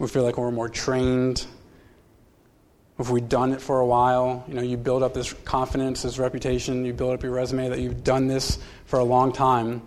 we 0.00 0.08
feel 0.08 0.24
like 0.24 0.38
we're 0.38 0.50
more 0.50 0.70
trained. 0.70 1.46
If 2.98 3.10
we've 3.10 3.28
done 3.28 3.52
it 3.52 3.60
for 3.60 3.80
a 3.80 3.86
while, 3.86 4.44
you 4.48 4.54
know, 4.54 4.62
you 4.62 4.78
build 4.78 5.02
up 5.02 5.12
this 5.12 5.32
confidence, 5.44 6.02
this 6.02 6.18
reputation, 6.18 6.86
you 6.86 6.94
build 6.94 7.12
up 7.12 7.22
your 7.22 7.32
resume 7.32 7.68
that 7.68 7.78
you've 7.78 8.02
done 8.02 8.26
this 8.26 8.58
for 8.86 8.98
a 8.98 9.04
long 9.04 9.30
time 9.32 9.82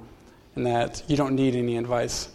and 0.56 0.68
that 0.68 1.04
you 1.08 1.18
don't 1.18 1.36
need 1.36 1.56
any 1.56 1.78
advice. 1.78 2.30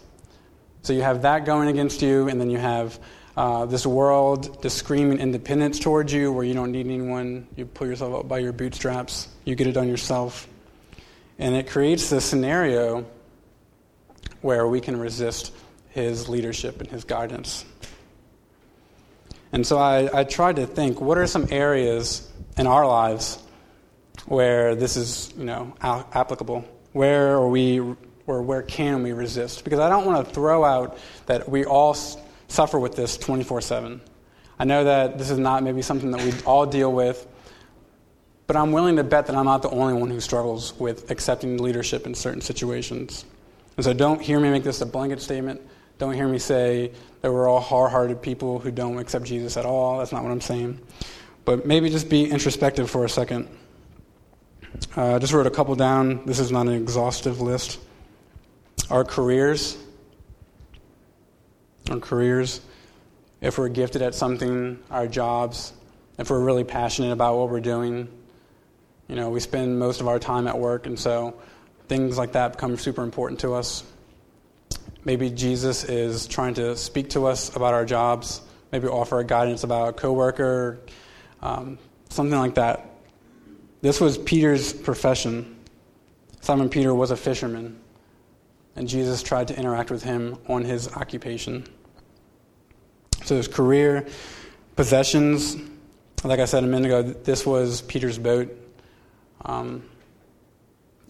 So 0.81 0.91
you 0.91 1.01
have 1.01 1.21
that 1.21 1.45
going 1.45 1.69
against 1.69 2.01
you, 2.01 2.27
and 2.27 2.39
then 2.39 2.49
you 2.49 2.57
have 2.57 2.99
uh, 3.37 3.65
this 3.65 3.85
world, 3.85 4.61
the 4.61 4.69
screaming 4.69 5.19
independence 5.19 5.79
towards 5.79 6.11
you, 6.11 6.31
where 6.33 6.43
you 6.43 6.53
don't 6.53 6.71
need 6.73 6.85
anyone. 6.85 7.47
You 7.55 7.65
pull 7.65 7.87
yourself 7.87 8.13
up 8.13 8.27
by 8.27 8.39
your 8.39 8.51
bootstraps. 8.51 9.29
You 9.45 9.55
get 9.55 9.67
it 9.67 9.73
done 9.73 9.87
yourself. 9.87 10.47
And 11.37 11.55
it 11.55 11.69
creates 11.69 12.09
this 12.09 12.25
scenario 12.25 13.05
where 14.41 14.67
we 14.67 14.81
can 14.81 14.99
resist 14.99 15.53
his 15.89 16.29
leadership 16.29 16.81
and 16.81 16.89
his 16.89 17.03
guidance. 17.03 17.65
And 19.51 19.65
so 19.65 19.77
I, 19.77 20.19
I 20.19 20.23
tried 20.23 20.57
to 20.57 20.67
think 20.67 21.01
what 21.01 21.17
are 21.17 21.27
some 21.27 21.47
areas 21.49 22.29
in 22.57 22.67
our 22.67 22.85
lives 22.85 23.39
where 24.25 24.75
this 24.75 24.95
is 24.95 25.33
you 25.37 25.45
know, 25.45 25.73
applicable? 25.81 26.65
Where 26.93 27.35
are 27.35 27.47
we, 27.47 27.79
or 27.79 28.41
where 28.41 28.61
can 28.61 29.03
we 29.03 29.11
resist? 29.13 29.63
Because 29.63 29.79
I 29.79 29.89
don't 29.89 30.05
want 30.05 30.27
to 30.27 30.33
throw 30.33 30.63
out 30.63 30.97
that 31.25 31.49
we 31.49 31.65
all 31.65 31.95
suffer 32.47 32.79
with 32.79 32.95
this 32.95 33.17
24 33.17 33.61
7. 33.61 34.01
I 34.59 34.65
know 34.65 34.83
that 34.83 35.17
this 35.17 35.29
is 35.29 35.37
not 35.37 35.63
maybe 35.63 35.81
something 35.81 36.11
that 36.11 36.21
we 36.21 36.33
all 36.45 36.65
deal 36.65 36.91
with, 36.91 37.25
but 38.45 38.55
I'm 38.55 38.71
willing 38.71 38.97
to 38.97 39.03
bet 39.03 39.27
that 39.27 39.35
I'm 39.35 39.45
not 39.45 39.61
the 39.61 39.69
only 39.69 39.93
one 39.93 40.09
who 40.09 40.19
struggles 40.19 40.77
with 40.77 41.09
accepting 41.11 41.57
leadership 41.57 42.05
in 42.05 42.13
certain 42.13 42.41
situations. 42.41 43.23
And 43.77 43.85
so 43.85 43.93
don't 43.93 44.21
hear 44.21 44.39
me 44.39 44.49
make 44.49 44.63
this 44.63 44.81
a 44.81 44.85
blanket 44.85 45.21
statement. 45.21 45.61
Don't 45.99 46.13
hear 46.13 46.29
me 46.29 46.39
say 46.39 46.93
that 47.21 47.31
we're 47.31 47.47
all 47.49 47.59
hard 47.59 47.91
hearted 47.91 48.21
people 48.21 48.57
who 48.57 48.71
don't 48.71 48.97
accept 48.97 49.25
Jesus 49.25 49.57
at 49.57 49.65
all. 49.65 49.99
That's 49.99 50.13
not 50.13 50.23
what 50.23 50.31
I'm 50.31 50.39
saying. 50.39 50.79
But 51.43 51.65
maybe 51.65 51.89
just 51.89 52.09
be 52.09 52.23
introspective 52.23 52.89
for 52.89 53.03
a 53.03 53.09
second. 53.09 53.49
Uh, 54.95 55.15
I 55.15 55.19
just 55.19 55.33
wrote 55.33 55.45
a 55.45 55.51
couple 55.51 55.75
down. 55.75 56.25
This 56.25 56.39
is 56.39 56.51
not 56.51 56.67
an 56.67 56.73
exhaustive 56.73 57.41
list. 57.41 57.79
Our 58.89 59.03
careers. 59.03 59.77
Our 61.89 61.99
careers. 61.99 62.61
If 63.41 63.57
we're 63.57 63.67
gifted 63.67 64.01
at 64.01 64.15
something, 64.15 64.79
our 64.89 65.05
jobs, 65.05 65.73
if 66.17 66.29
we're 66.29 66.39
really 66.39 66.63
passionate 66.63 67.11
about 67.11 67.37
what 67.37 67.49
we're 67.49 67.59
doing. 67.59 68.07
You 69.09 69.15
know, 69.15 69.29
we 69.29 69.41
spend 69.41 69.77
most 69.77 69.99
of 69.99 70.07
our 70.07 70.19
time 70.19 70.47
at 70.47 70.57
work, 70.57 70.85
and 70.85 70.97
so 70.97 71.35
things 71.89 72.17
like 72.17 72.33
that 72.33 72.53
become 72.53 72.77
super 72.77 73.03
important 73.03 73.41
to 73.41 73.53
us. 73.53 73.83
Maybe 75.09 75.31
Jesus 75.31 75.85
is 75.85 76.27
trying 76.27 76.53
to 76.53 76.77
speak 76.77 77.09
to 77.09 77.25
us 77.25 77.55
about 77.55 77.73
our 77.73 77.83
jobs, 77.83 78.41
maybe 78.71 78.87
offer 78.87 79.23
guidance 79.23 79.63
about 79.63 79.89
a 79.89 79.93
coworker, 79.93 80.81
um, 81.41 81.79
something 82.09 82.37
like 82.37 82.53
that. 82.53 82.85
This 83.81 83.99
was 83.99 84.19
Peter's 84.19 84.71
profession. 84.71 85.57
Simon 86.41 86.69
Peter 86.69 86.93
was 86.93 87.09
a 87.09 87.17
fisherman, 87.17 87.79
and 88.75 88.87
Jesus 88.87 89.23
tried 89.23 89.47
to 89.47 89.57
interact 89.57 89.89
with 89.89 90.03
him 90.03 90.37
on 90.47 90.63
his 90.63 90.87
occupation. 90.89 91.65
So 93.23 93.35
his 93.35 93.47
career, 93.47 94.05
possessions, 94.75 95.57
like 96.23 96.39
I 96.39 96.45
said 96.45 96.63
a 96.63 96.67
minute 96.67 96.85
ago, 96.85 97.01
this 97.01 97.47
was 97.47 97.81
Peter's 97.81 98.19
boat. 98.19 98.55
Um, 99.43 99.81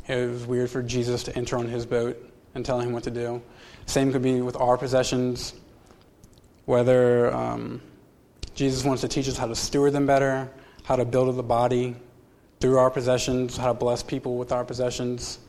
it 0.07 0.29
was 0.29 0.45
weird 0.45 0.69
for 0.69 0.81
Jesus 0.81 1.23
to 1.23 1.35
enter 1.35 1.57
on 1.57 1.67
his 1.67 1.85
boat 1.85 2.27
and 2.55 2.65
telling 2.65 2.87
him 2.87 2.93
what 2.93 3.03
to 3.03 3.11
do. 3.11 3.41
Same 3.85 4.11
could 4.11 4.21
be 4.21 4.41
with 4.41 4.55
our 4.57 4.77
possessions, 4.77 5.53
whether 6.65 7.33
um, 7.33 7.81
Jesus 8.55 8.83
wants 8.83 9.01
to 9.01 9.07
teach 9.07 9.27
us 9.27 9.37
how 9.37 9.47
to 9.47 9.55
steward 9.55 9.93
them 9.93 10.05
better, 10.05 10.49
how 10.83 10.95
to 10.95 11.05
build 11.05 11.35
the 11.35 11.43
body 11.43 11.95
through 12.59 12.77
our 12.77 12.91
possessions, 12.91 13.57
how 13.57 13.67
to 13.67 13.73
bless 13.73 14.03
people 14.03 14.37
with 14.37 14.51
our 14.51 14.65
possessions. 14.65 15.39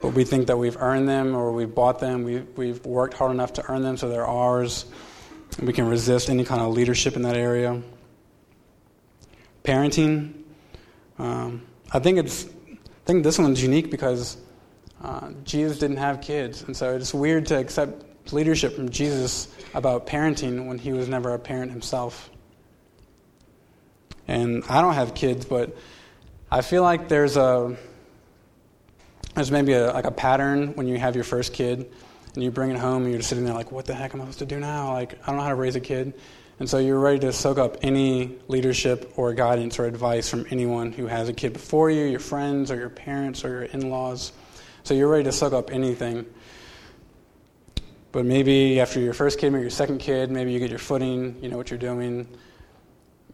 But 0.00 0.10
we 0.10 0.24
think 0.24 0.46
that 0.46 0.56
we've 0.56 0.76
earned 0.76 1.08
them 1.08 1.34
or 1.34 1.52
we've 1.52 1.74
bought 1.74 1.98
them, 1.98 2.22
we, 2.22 2.40
we've 2.56 2.84
worked 2.84 3.14
hard 3.14 3.32
enough 3.32 3.54
to 3.54 3.70
earn 3.70 3.82
them 3.82 3.96
so 3.96 4.08
they're 4.08 4.26
ours. 4.26 4.84
We 5.60 5.72
can 5.72 5.88
resist 5.88 6.28
any 6.28 6.44
kind 6.44 6.60
of 6.60 6.72
leadership 6.72 7.16
in 7.16 7.22
that 7.22 7.36
area. 7.36 7.82
Parenting, 9.64 10.34
um, 11.18 11.66
I 11.92 11.98
think 11.98 12.18
it's 12.18 12.46
I 12.46 13.06
think 13.06 13.24
this 13.24 13.38
one's 13.38 13.62
unique 13.62 13.90
because 13.90 14.36
uh, 15.02 15.30
Jesus 15.44 15.78
didn't 15.78 15.98
have 15.98 16.20
kids, 16.20 16.62
and 16.62 16.76
so 16.76 16.94
it's 16.94 17.12
weird 17.12 17.46
to 17.46 17.58
accept 17.58 18.32
leadership 18.32 18.74
from 18.74 18.88
Jesus 18.88 19.48
about 19.74 20.06
parenting 20.06 20.66
when 20.66 20.78
he 20.78 20.92
was 20.92 21.08
never 21.08 21.34
a 21.34 21.38
parent 21.38 21.70
himself. 21.70 22.30
And 24.28 24.64
I 24.68 24.80
don't 24.80 24.94
have 24.94 25.14
kids, 25.14 25.44
but 25.44 25.76
I 26.50 26.62
feel 26.62 26.82
like 26.82 27.08
there's 27.08 27.36
a 27.36 27.76
there's 29.34 29.50
maybe 29.50 29.74
a, 29.74 29.92
like 29.92 30.06
a 30.06 30.10
pattern 30.10 30.74
when 30.76 30.88
you 30.88 30.98
have 30.98 31.14
your 31.14 31.24
first 31.24 31.52
kid 31.52 31.90
and 32.34 32.42
you 32.42 32.50
bring 32.50 32.70
it 32.70 32.78
home 32.78 33.02
and 33.02 33.10
you're 33.10 33.18
just 33.18 33.28
sitting 33.28 33.44
there 33.44 33.52
like, 33.52 33.70
what 33.70 33.84
the 33.84 33.94
heck 33.94 34.14
am 34.14 34.20
I 34.20 34.24
supposed 34.24 34.38
to 34.38 34.46
do 34.46 34.58
now? 34.58 34.94
Like, 34.94 35.18
I 35.22 35.26
don't 35.26 35.36
know 35.36 35.42
how 35.42 35.50
to 35.50 35.54
raise 35.54 35.76
a 35.76 35.80
kid. 35.80 36.14
And 36.58 36.68
so 36.68 36.78
you're 36.78 36.98
ready 36.98 37.18
to 37.18 37.34
soak 37.34 37.58
up 37.58 37.76
any 37.82 38.38
leadership 38.48 39.12
or 39.16 39.34
guidance 39.34 39.78
or 39.78 39.84
advice 39.84 40.30
from 40.30 40.46
anyone 40.50 40.90
who 40.90 41.06
has 41.06 41.28
a 41.28 41.34
kid 41.34 41.52
before 41.52 41.90
you, 41.90 42.04
your 42.04 42.20
friends 42.20 42.70
or 42.70 42.76
your 42.76 42.88
parents 42.88 43.44
or 43.44 43.50
your 43.50 43.62
in 43.64 43.90
laws. 43.90 44.32
So 44.86 44.94
you're 44.94 45.08
ready 45.08 45.24
to 45.24 45.32
suck 45.32 45.52
up 45.52 45.72
anything. 45.72 46.26
But 48.12 48.24
maybe 48.24 48.78
after 48.78 49.00
your 49.00 49.14
first 49.14 49.40
kid, 49.40 49.50
maybe 49.50 49.62
your 49.62 49.70
second 49.70 49.98
kid, 49.98 50.30
maybe 50.30 50.52
you 50.52 50.60
get 50.60 50.70
your 50.70 50.78
footing, 50.78 51.42
you 51.42 51.48
know 51.48 51.56
what 51.56 51.70
you're 51.70 51.78
doing. 51.80 52.28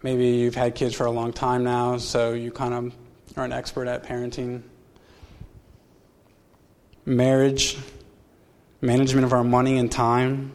Maybe 0.02 0.28
you've 0.28 0.54
had 0.54 0.74
kids 0.74 0.94
for 0.94 1.04
a 1.04 1.10
long 1.10 1.30
time 1.30 1.62
now, 1.62 1.98
so 1.98 2.32
you 2.32 2.52
kind 2.52 2.72
of 2.72 2.94
are 3.36 3.44
an 3.44 3.52
expert 3.52 3.86
at 3.86 4.02
parenting. 4.02 4.62
Marriage, 7.04 7.76
management 8.80 9.26
of 9.26 9.34
our 9.34 9.44
money 9.44 9.76
and 9.76 9.92
time. 9.92 10.52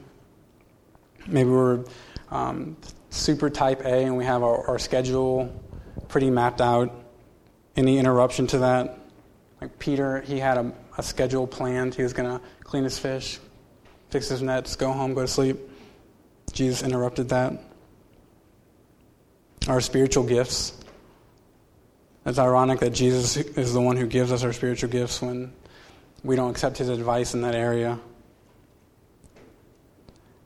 Maybe 1.27 1.51
we're 1.51 1.85
um, 2.31 2.75
super 3.11 3.51
type 3.51 3.81
A 3.81 4.05
and 4.05 4.17
we 4.17 4.25
have 4.25 4.41
our, 4.41 4.67
our 4.67 4.79
schedule 4.79 5.53
pretty 6.07 6.31
mapped 6.31 6.59
out. 6.59 6.91
Any 7.75 7.99
interruption 7.99 8.47
to 8.47 8.57
that? 8.57 8.97
Like 9.61 9.77
Peter, 9.77 10.21
he 10.21 10.39
had 10.39 10.57
a, 10.57 10.73
a 10.97 11.03
schedule 11.03 11.47
planned. 11.47 11.95
He 11.95 12.03
was 12.03 12.13
going 12.13 12.29
to 12.29 12.43
clean 12.63 12.83
his 12.83 12.97
fish, 12.99 13.39
fix 14.09 14.29
his 14.29 14.41
nets, 14.41 14.75
go 14.75 14.91
home, 14.91 15.13
go 15.13 15.21
to 15.21 15.27
sleep. 15.27 15.57
Jesus 16.51 16.83
interrupted 16.83 17.29
that. 17.29 17.53
Our 19.67 19.81
spiritual 19.81 20.23
gifts. 20.23 20.73
It's 22.25 22.39
ironic 22.39 22.79
that 22.79 22.89
Jesus 22.89 23.37
is 23.37 23.73
the 23.73 23.81
one 23.81 23.95
who 23.95 24.05
gives 24.05 24.31
us 24.31 24.43
our 24.43 24.51
spiritual 24.51 24.89
gifts 24.89 25.21
when 25.21 25.53
we 26.23 26.35
don't 26.35 26.51
accept 26.51 26.77
his 26.77 26.89
advice 26.89 27.33
in 27.33 27.41
that 27.41 27.55
area. 27.55 27.99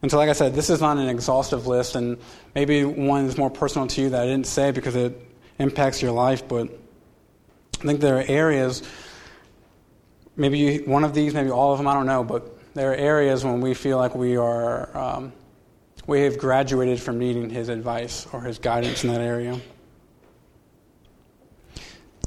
And 0.02 0.10
so, 0.10 0.18
like 0.18 0.30
I 0.30 0.34
said, 0.34 0.54
this 0.54 0.70
is 0.70 0.82
not 0.82 0.98
an 0.98 1.08
exhaustive 1.08 1.68
list, 1.68 1.96
and 1.96 2.18
maybe 2.56 2.84
one 2.84 3.26
is 3.26 3.38
more 3.38 3.52
personal 3.52 3.88
to 3.88 4.02
you 4.02 4.10
that 4.10 4.22
I 4.22 4.26
didn't 4.26 4.48
say 4.48 4.72
because 4.72 4.96
it 4.96 5.20
impacts 5.60 6.02
your 6.02 6.12
life, 6.12 6.48
but 6.48 6.70
I 7.80 7.84
think 7.84 8.00
there 8.00 8.18
are 8.18 8.26
areas, 8.28 8.82
maybe 10.36 10.80
one 10.80 11.04
of 11.04 11.14
these, 11.14 11.34
maybe 11.34 11.52
all 11.52 11.72
of 11.72 11.78
them, 11.78 11.88
I 11.88 11.94
don't 11.94 12.06
know, 12.06 12.24
but 12.24 12.74
there 12.74 12.92
are 12.92 12.96
areas 12.96 13.44
when 13.44 13.62
we 13.62 13.74
feel 13.74 13.98
like 13.98 14.16
we 14.16 14.38
are, 14.38 14.96
um, 14.98 15.34
we 16.08 16.22
have 16.22 16.38
graduated 16.38 17.02
from 17.02 17.20
needing 17.20 17.50
his 17.50 17.70
advice 17.70 18.28
or 18.32 18.42
his 18.42 18.60
guidance 18.60 19.04
in 19.04 19.12
that 19.12 19.22
area. 19.22 19.60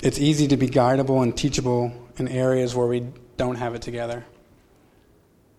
It's 0.02 0.18
easy 0.18 0.48
to 0.48 0.56
be 0.56 0.68
guidable 0.68 1.22
and 1.22 1.34
teachable 1.36 1.92
in 2.18 2.28
areas 2.28 2.74
where 2.74 2.86
we 2.86 3.06
don't 3.36 3.56
have 3.56 3.74
it 3.74 3.82
together. 3.82 4.24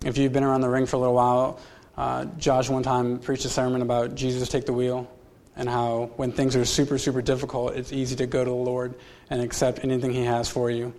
If 0.06 0.18
you've 0.18 0.34
been 0.34 0.44
around 0.44 0.62
the 0.62 0.70
ring 0.70 0.86
for 0.86 0.98
a 0.98 1.00
little 1.00 1.16
while, 1.16 1.60
uh, 1.98 2.26
Josh 2.38 2.70
one 2.70 2.84
time 2.84 3.20
preached 3.20 3.46
a 3.46 3.50
sermon 3.50 3.82
about 3.82 4.14
Jesus 4.14 4.48
take 4.50 4.66
the 4.66 4.74
wheel 4.74 5.10
and 5.56 5.68
how 5.68 6.12
when 6.18 6.32
things 6.32 6.56
are 6.56 6.66
super, 6.66 6.98
super 6.98 7.22
difficult, 7.22 7.76
it's 7.76 7.92
easy 7.92 8.16
to 8.18 8.28
go 8.28 8.44
to 8.44 8.50
the 8.50 8.56
Lord 8.56 8.94
and 9.30 9.42
accept 9.42 9.84
anything 9.84 10.12
He 10.12 10.26
has 10.26 10.48
for 10.48 10.70
you 10.70 10.94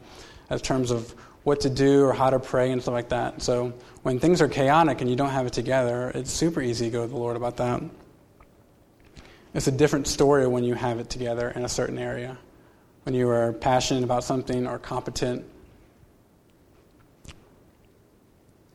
as 0.51 0.63
terms 0.63 0.91
of 0.91 1.15
what 1.47 1.61
to 1.61 1.71
do 1.71 2.05
or 2.05 2.13
how 2.13 2.29
to 2.29 2.41
pray 2.41 2.73
and 2.73 2.83
stuff 2.83 2.93
like 2.93 3.11
that. 3.11 3.41
So 3.41 3.73
when 4.03 4.19
things 4.19 4.43
are 4.43 4.49
chaotic 4.49 5.01
and 5.01 5.09
you 5.09 5.15
don't 5.15 5.31
have 5.31 5.47
it 5.47 5.53
together, 5.53 6.11
it's 6.13 6.33
super 6.33 6.61
easy 6.61 6.87
to 6.87 6.91
go 6.91 7.03
to 7.03 7.09
the 7.09 7.17
Lord 7.17 7.37
about 7.37 7.59
that. 7.59 7.81
It's 9.55 9.69
a 9.69 9.71
different 9.71 10.09
story 10.09 10.49
when 10.49 10.65
you 10.65 10.75
have 10.75 10.99
it 10.99 11.09
together 11.09 11.51
in 11.51 11.65
a 11.65 11.69
certain 11.69 11.99
area. 11.99 12.37
When 13.05 13.15
you 13.15 13.29
are 13.29 13.53
passionate 13.53 14.03
about 14.03 14.25
something 14.25 14.67
or 14.67 14.81
competent, 14.81 15.45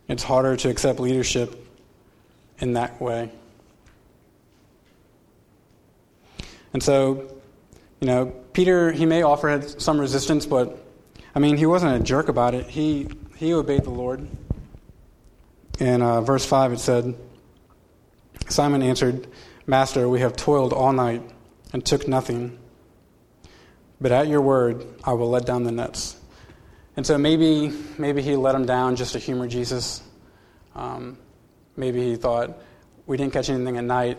it's 0.07 0.23
harder 0.23 0.55
to 0.55 0.69
accept 0.69 1.01
leadership 1.01 1.67
in 2.59 2.71
that 2.75 3.01
way. 3.01 3.33
And 6.71 6.81
so, 6.81 7.35
you 7.99 8.07
know, 8.07 8.27
Peter, 8.53 8.93
he 8.93 9.05
may 9.05 9.23
offer 9.23 9.61
some 9.61 9.99
resistance, 9.99 10.45
but 10.45 10.81
I 11.33 11.39
mean, 11.39 11.57
he 11.57 11.65
wasn't 11.65 11.99
a 11.99 12.03
jerk 12.03 12.29
about 12.29 12.53
it. 12.53 12.67
He, 12.67 13.07
he 13.37 13.53
obeyed 13.53 13.83
the 13.83 13.91
Lord. 13.91 14.27
In 15.79 16.01
uh, 16.01 16.21
verse 16.21 16.45
5, 16.45 16.73
it 16.73 16.79
said, 16.79 17.15
Simon 18.49 18.83
answered, 18.83 19.27
Master, 19.65 20.07
we 20.09 20.19
have 20.19 20.35
toiled 20.35 20.73
all 20.73 20.93
night 20.93 21.23
and 21.73 21.85
took 21.85 22.07
nothing. 22.07 22.59
But 23.99 24.11
at 24.11 24.27
your 24.27 24.41
word, 24.41 24.85
I 25.03 25.13
will 25.13 25.29
let 25.29 25.45
down 25.45 25.63
the 25.63 25.71
nets. 25.71 26.17
And 26.97 27.05
so 27.05 27.17
maybe, 27.17 27.71
maybe 27.97 28.21
he 28.21 28.35
let 28.35 28.53
him 28.55 28.65
down 28.65 28.95
just 28.95 29.13
to 29.13 29.19
humor 29.19 29.47
Jesus. 29.47 30.01
Um, 30.75 31.17
Maybe 31.75 32.01
he 32.01 32.15
thought, 32.15 32.61
we 33.05 33.17
didn't 33.17 33.33
catch 33.33 33.49
anything 33.49 33.77
at 33.77 33.83
night. 33.83 34.17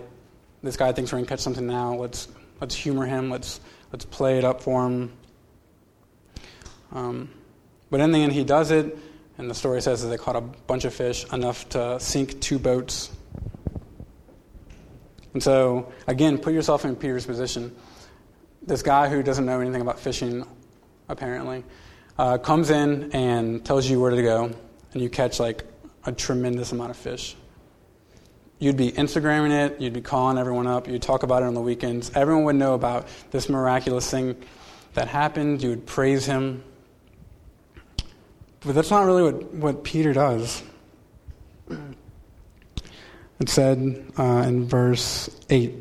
This 0.63 0.77
guy 0.77 0.93
thinks 0.93 1.13
we're 1.13 1.19
going 1.19 1.27
to 1.27 1.29
catch 1.29 1.41
something 1.41 1.67
now. 1.67 1.95
Let's, 1.95 2.29
let's 2.61 2.75
humor 2.75 3.07
him. 3.07 3.31
Let's, 3.31 3.61
let's 3.93 4.05
play 4.05 4.39
it 4.39 4.45
up 4.45 4.61
for 4.61 4.87
him. 4.87 5.13
Um, 6.93 7.31
but 7.91 8.01
in 8.01 8.13
the 8.13 8.19
end, 8.19 8.33
he 8.33 8.45
does 8.45 8.71
it. 8.71 8.97
And 9.39 9.51
the 9.51 9.55
story 9.55 9.81
says 9.81 10.03
that 10.03 10.09
they 10.09 10.19
caught 10.19 10.37
a 10.37 10.41
bunch 10.41 10.85
of 10.85 10.95
fish, 10.95 11.25
enough 11.33 11.69
to 11.71 11.99
sink 11.99 12.41
two 12.41 12.59
boats. 12.59 13.11
And 15.33 15.43
so, 15.43 15.91
again, 16.07 16.39
put 16.39 16.53
yourself 16.53 16.85
in 16.85 16.95
Peter's 16.97 17.27
position. 17.27 17.75
This 18.63 18.83
guy 18.83 19.09
who 19.09 19.23
doesn't 19.23 19.47
know 19.47 19.61
anything 19.61 19.81
about 19.81 19.99
fishing, 19.99 20.47
apparently, 21.09 21.65
uh, 22.19 22.39
comes 22.39 22.71
in 22.71 23.11
and 23.13 23.65
tells 23.65 23.89
you 23.89 24.01
where 24.01 24.11
to 24.11 24.23
go, 24.23 24.51
and 24.93 25.03
you 25.03 25.09
catch 25.09 25.41
like 25.41 25.65
a 26.05 26.13
tremendous 26.13 26.73
amount 26.73 26.91
of 26.91 26.97
fish. 26.97 27.35
You'd 28.59 28.77
be 28.77 28.93
Instagramming 28.93 29.51
it, 29.51 29.81
you'd 29.81 29.95
be 29.95 30.03
calling 30.03 30.39
everyone 30.39 30.67
up, 30.67 30.87
you'd 30.87 31.03
talk 31.03 31.23
about 31.25 31.43
it 31.43 31.47
on 31.47 31.55
the 31.55 31.61
weekends. 31.61 32.13
Everyone 32.15 32.45
would 32.45 32.57
know 32.57 32.75
about 32.75 33.09
this 33.31 33.49
miraculous 33.49 34.09
thing 34.09 34.37
that 34.95 35.09
happened, 35.09 35.63
you 35.63 35.71
would 35.71 35.87
praise 35.87 36.27
him. 36.27 36.63
But 38.65 38.75
that's 38.75 38.91
not 38.91 39.05
really 39.05 39.25
what, 39.25 39.55
what 39.55 39.85
Peter 39.85 40.13
does. 40.13 40.63
It 43.41 43.49
said 43.49 44.05
uh, 44.17 44.45
in 44.47 44.69
verse 44.69 45.29
8 45.51 45.75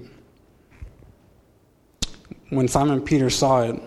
When 2.50 2.68
Simon 2.68 3.02
Peter 3.02 3.30
saw 3.30 3.62
it, 3.62 3.80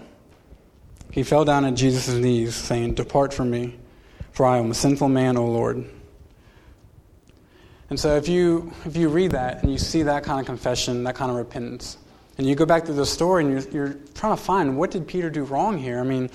he 1.11 1.22
fell 1.22 1.44
down 1.44 1.64
at 1.64 1.74
Jesus' 1.74 2.14
knees, 2.14 2.54
saying, 2.54 2.94
Depart 2.94 3.35
from 3.35 3.50
me, 3.50 3.76
for 4.33 4.46
I 4.46 4.59
am 4.59 4.70
a 4.70 4.74
sinful 4.74 5.09
man, 5.09 5.37
O 5.37 5.46
Lord. 5.46 5.85
And 7.90 7.98
so 7.98 8.16
if 8.16 8.28
you, 8.28 8.72
if 8.85 8.96
you 8.96 9.09
read 9.09 9.33
that 9.33 9.62
and 9.62 9.70
you 9.70 9.78
see 9.78 10.02
that 10.02 10.24
kind 10.24 10.40
of 10.40 10.46
confession, 10.46 11.04
that 11.04 11.14
kind 11.14 11.30
of 11.30 11.37
repentance, 11.37 11.98
and 12.38 12.46
you 12.46 12.54
go 12.54 12.66
back 12.66 12.85
to 12.87 12.92
the 12.92 13.07
story 13.07 13.44
and 13.44 13.52
you're, 13.52 13.70
you're 13.70 13.96
trying 14.14 14.37
to 14.37 14.42
find 14.42 14.76
what 14.76 14.90
did 14.90 15.07
Peter 15.07 15.30
do 15.30 15.44
wrong 15.44 15.78
here? 15.78 16.00
I 16.00 16.02
mean, 16.02 16.30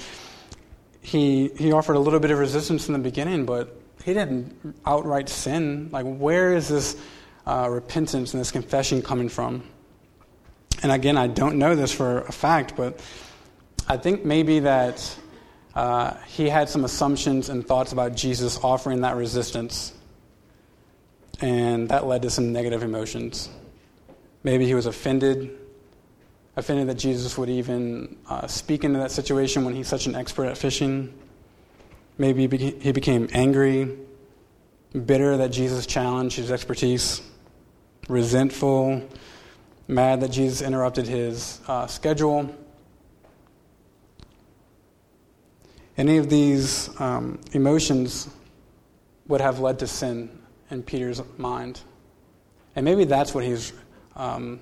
he, 1.01 1.49
he 1.49 1.71
offered 1.71 1.95
a 1.95 1.99
little 1.99 2.19
bit 2.19 2.31
of 2.31 2.39
resistance 2.39 2.87
in 2.87 2.93
the 2.93 2.99
beginning, 2.99 3.45
but 3.45 3.75
he 4.03 4.13
didn't 4.13 4.75
outright 4.85 5.29
sin. 5.29 5.89
Like, 5.91 6.05
where 6.05 6.53
is 6.53 6.67
this 6.67 6.97
uh, 7.45 7.67
repentance 7.69 8.33
and 8.33 8.41
this 8.41 8.51
confession 8.51 9.01
coming 9.01 9.29
from? 9.29 9.63
And 10.81 10.91
again, 10.91 11.17
I 11.17 11.27
don't 11.27 11.57
know 11.57 11.75
this 11.75 11.91
for 11.91 12.21
a 12.21 12.31
fact, 12.31 12.75
but 12.77 13.01
I 13.87 13.97
think 13.97 14.23
maybe 14.23 14.59
that 14.59 15.17
uh, 15.75 16.15
he 16.27 16.47
had 16.47 16.69
some 16.69 16.85
assumptions 16.85 17.49
and 17.49 17.65
thoughts 17.65 17.91
about 17.91 18.15
Jesus 18.15 18.57
offering 18.63 19.01
that 19.01 19.15
resistance, 19.15 19.93
and 21.41 21.89
that 21.89 22.05
led 22.05 22.21
to 22.21 22.29
some 22.29 22.53
negative 22.53 22.83
emotions. 22.83 23.49
Maybe 24.43 24.65
he 24.65 24.73
was 24.73 24.85
offended, 24.85 25.57
offended 26.55 26.87
that 26.89 26.95
Jesus 26.95 27.37
would 27.37 27.49
even 27.49 28.17
uh, 28.27 28.47
speak 28.47 28.83
into 28.83 28.99
that 28.99 29.11
situation 29.11 29.65
when 29.65 29.75
he's 29.75 29.87
such 29.87 30.07
an 30.07 30.15
expert 30.15 30.45
at 30.45 30.57
fishing. 30.57 31.13
Maybe 32.17 32.47
he 32.79 32.91
became 32.91 33.29
angry, 33.31 33.97
bitter 35.05 35.37
that 35.37 35.51
Jesus 35.51 35.85
challenged 35.85 36.35
his 36.35 36.51
expertise, 36.51 37.21
resentful, 38.07 39.07
mad 39.87 40.21
that 40.21 40.31
Jesus 40.31 40.61
interrupted 40.61 41.07
his 41.07 41.61
uh, 41.67 41.87
schedule 41.87 42.53
Any 45.99 46.15
of 46.15 46.29
these 46.29 46.89
um, 47.01 47.41
emotions 47.51 48.29
would 49.27 49.41
have 49.41 49.59
led 49.59 49.79
to 49.79 49.87
sin 49.87 50.29
in 50.71 50.81
Peter's 50.81 51.21
mind. 51.37 51.81
And 52.73 52.85
maybe 52.85 53.03
that's 53.03 53.35
what 53.35 53.43
he's 53.43 53.73
um, 54.15 54.61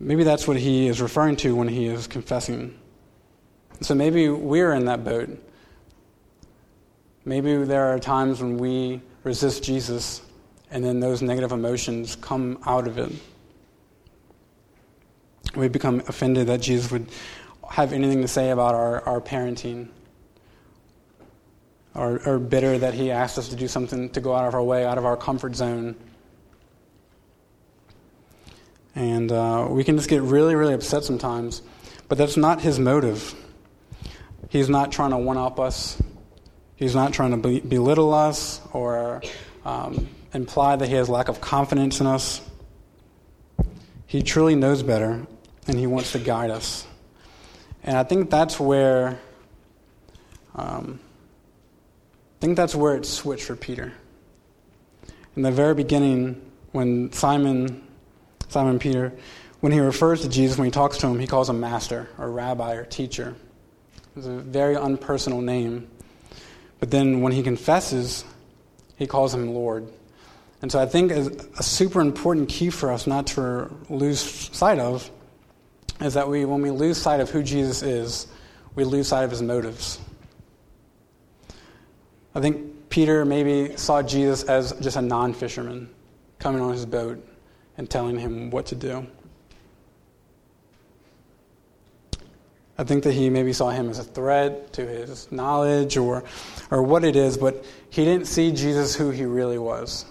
maybe 0.00 0.24
that's 0.24 0.48
what 0.48 0.56
he 0.56 0.88
is 0.88 1.00
referring 1.00 1.36
to 1.36 1.54
when 1.54 1.68
he 1.68 1.86
is 1.86 2.06
confessing. 2.06 2.76
So 3.82 3.94
maybe 3.94 4.28
we're 4.28 4.72
in 4.72 4.86
that 4.86 5.04
boat. 5.04 5.30
Maybe 7.24 7.64
there 7.64 7.94
are 7.94 7.98
times 7.98 8.42
when 8.42 8.58
we 8.58 9.02
resist 9.22 9.62
Jesus 9.62 10.22
and 10.70 10.84
then 10.84 11.00
those 11.00 11.20
negative 11.20 11.52
emotions 11.52 12.16
come 12.16 12.58
out 12.64 12.86
of 12.86 12.98
it. 12.98 13.12
We 15.54 15.68
become 15.68 16.00
offended 16.06 16.46
that 16.46 16.60
Jesus 16.60 16.90
would 16.90 17.08
have 17.68 17.92
anything 17.92 18.22
to 18.22 18.28
say 18.28 18.50
about 18.50 18.74
our, 18.74 19.02
our 19.02 19.20
parenting 19.20 19.88
or, 21.94 22.20
or 22.26 22.38
bitter 22.38 22.78
that 22.78 22.94
He 22.94 23.10
asked 23.10 23.36
us 23.36 23.48
to 23.48 23.56
do 23.56 23.66
something 23.66 24.10
to 24.10 24.20
go 24.20 24.34
out 24.34 24.46
of 24.46 24.54
our 24.54 24.62
way, 24.62 24.84
out 24.84 24.96
of 24.96 25.04
our 25.04 25.16
comfort 25.16 25.56
zone. 25.56 25.96
And 28.94 29.30
uh, 29.30 29.68
we 29.70 29.84
can 29.84 29.96
just 29.96 30.08
get 30.08 30.22
really, 30.22 30.54
really 30.54 30.74
upset 30.74 31.04
sometimes. 31.04 31.62
But 32.08 32.18
that's 32.18 32.36
not 32.36 32.60
His 32.60 32.78
motive. 32.78 33.34
He's 34.48 34.68
not 34.68 34.90
trying 34.90 35.10
to 35.10 35.16
one 35.16 35.36
up 35.36 35.60
us, 35.60 36.00
He's 36.76 36.94
not 36.94 37.12
trying 37.12 37.30
to 37.32 37.36
be- 37.36 37.60
belittle 37.60 38.14
us 38.14 38.60
or 38.72 39.22
um, 39.64 40.08
imply 40.32 40.76
that 40.76 40.88
He 40.88 40.94
has 40.94 41.08
lack 41.08 41.28
of 41.28 41.40
confidence 41.40 42.00
in 42.00 42.06
us. 42.06 42.40
He 44.06 44.22
truly 44.22 44.56
knows 44.56 44.82
better, 44.82 45.26
and 45.66 45.78
He 45.78 45.86
wants 45.86 46.12
to 46.12 46.18
guide 46.18 46.50
us. 46.50 46.86
And 47.82 47.96
I 47.96 48.02
think 48.02 48.30
that's 48.30 48.58
where. 48.58 49.20
Um, 50.54 50.98
I 52.40 52.40
think 52.40 52.56
that's 52.56 52.74
where 52.74 52.96
it 52.96 53.04
switched 53.04 53.44
for 53.44 53.54
Peter. 53.54 53.92
In 55.36 55.42
the 55.42 55.50
very 55.50 55.74
beginning, 55.74 56.40
when 56.72 57.12
Simon, 57.12 57.86
Simon 58.50 58.80
Peter, 58.80 59.12
when 59.60 59.70
he 59.70 59.78
refers 59.78 60.22
to 60.22 60.28
Jesus, 60.28 60.58
when 60.58 60.64
he 60.64 60.72
talks 60.72 60.98
to 60.98 61.06
him, 61.06 61.20
he 61.20 61.26
calls 61.28 61.48
him 61.48 61.60
master 61.60 62.08
or 62.18 62.28
rabbi 62.28 62.74
or 62.74 62.84
teacher. 62.84 63.36
It's 64.16 64.26
a 64.26 64.38
very 64.38 64.74
unpersonal 64.74 65.40
name. 65.40 65.88
But 66.80 66.90
then 66.90 67.20
when 67.20 67.32
he 67.32 67.44
confesses, 67.44 68.24
he 68.96 69.06
calls 69.06 69.32
him 69.32 69.54
Lord. 69.54 69.88
And 70.62 70.72
so 70.72 70.80
I 70.80 70.86
think 70.86 71.12
a 71.12 71.62
super 71.62 72.00
important 72.00 72.48
key 72.48 72.70
for 72.70 72.90
us 72.90 73.06
not 73.06 73.28
to 73.28 73.72
lose 73.88 74.20
sight 74.20 74.80
of 74.80 75.08
is 76.00 76.14
that 76.14 76.28
we, 76.28 76.44
when 76.44 76.60
we 76.60 76.72
lose 76.72 77.00
sight 77.00 77.20
of 77.20 77.30
who 77.30 77.44
Jesus 77.44 77.82
is, 77.82 78.26
we 78.74 78.82
lose 78.82 79.06
sight 79.06 79.22
of 79.22 79.30
his 79.30 79.42
motives. 79.42 80.00
I 82.34 82.40
think 82.40 82.90
Peter 82.90 83.24
maybe 83.24 83.76
saw 83.76 84.02
Jesus 84.02 84.42
as 84.42 84.72
just 84.80 84.96
a 84.96 85.02
non 85.02 85.34
fisherman 85.34 85.88
coming 86.40 86.60
on 86.60 86.72
his 86.72 86.84
boat 86.84 87.24
and 87.76 87.88
telling 87.88 88.18
him 88.18 88.50
what 88.50 88.66
to 88.66 88.74
do. 88.74 89.06
I 92.80 92.84
think 92.84 93.04
that 93.04 93.12
he 93.12 93.28
maybe 93.28 93.52
saw 93.52 93.68
him 93.68 93.90
as 93.90 93.98
a 93.98 94.04
threat 94.04 94.72
to 94.72 94.86
his 94.86 95.30
knowledge 95.30 95.98
or, 95.98 96.24
or 96.70 96.82
what 96.82 97.04
it 97.04 97.14
is, 97.14 97.36
but 97.36 97.62
he 97.90 98.06
didn't 98.06 98.26
see 98.26 98.52
Jesus 98.52 98.96
who 98.96 99.10
he 99.10 99.26
really 99.26 99.58
was. 99.58 100.06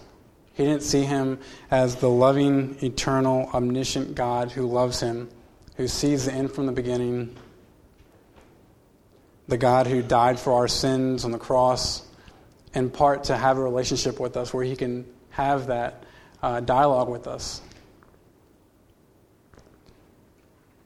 He 0.53 0.65
didn't 0.65 0.83
see 0.83 1.03
him 1.03 1.39
as 1.71 1.95
the 1.95 2.09
loving, 2.09 2.77
eternal, 2.83 3.49
omniscient 3.53 4.13
God 4.13 4.51
who 4.51 4.67
loves 4.67 4.99
him, 4.99 5.29
who 5.77 5.87
sees 5.87 6.25
the 6.25 6.33
end 6.33 6.51
from 6.51 6.67
the 6.67 6.71
beginning, 6.71 7.35
the 9.47 9.57
God 9.57 9.87
who 9.87 10.03
died 10.03 10.39
for 10.39 10.53
our 10.53 10.67
sins 10.67 11.25
on 11.25 11.31
the 11.31 11.39
cross 11.39 12.05
in 12.75 12.91
part 12.91 13.23
to 13.25 13.35
have 13.35 13.57
a 13.57 13.61
relationship 13.61 14.19
with 14.19 14.37
us 14.37 14.53
where 14.53 14.63
he 14.63 14.75
can 14.75 15.05
have 15.31 15.67
that 15.67 16.03
uh, 16.41 16.59
dialogue 16.59 17.09
with 17.09 17.27
us. 17.27 17.61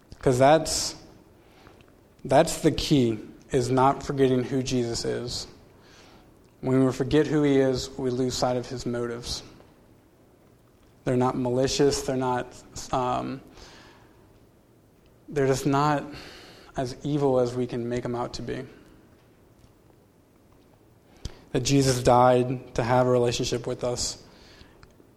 Because 0.09 0.39
that's, 0.39 0.95
that's 2.23 2.61
the 2.61 2.71
key, 2.71 3.19
is 3.51 3.69
not 3.69 4.03
forgetting 4.03 4.43
who 4.43 4.63
Jesus 4.63 5.05
is. 5.05 5.47
When 6.61 6.85
we 6.85 6.91
forget 6.91 7.27
who 7.27 7.43
he 7.43 7.57
is, 7.57 7.89
we 7.97 8.09
lose 8.09 8.33
sight 8.33 8.55
of 8.55 8.67
his 8.67 8.85
motives. 8.85 9.43
They're 11.03 11.17
not 11.17 11.37
malicious, 11.37 12.01
they're 12.03 12.15
not, 12.15 12.47
um, 12.93 13.41
they're 15.27 15.47
just 15.47 15.65
not 15.65 16.05
as 16.77 16.95
evil 17.03 17.39
as 17.39 17.53
we 17.53 17.67
can 17.67 17.87
make 17.89 18.03
them 18.03 18.15
out 18.15 18.33
to 18.35 18.41
be 18.41 18.63
that 21.53 21.61
Jesus 21.61 22.01
died 22.01 22.73
to 22.75 22.83
have 22.83 23.07
a 23.07 23.09
relationship 23.09 23.67
with 23.67 23.83
us 23.83 24.22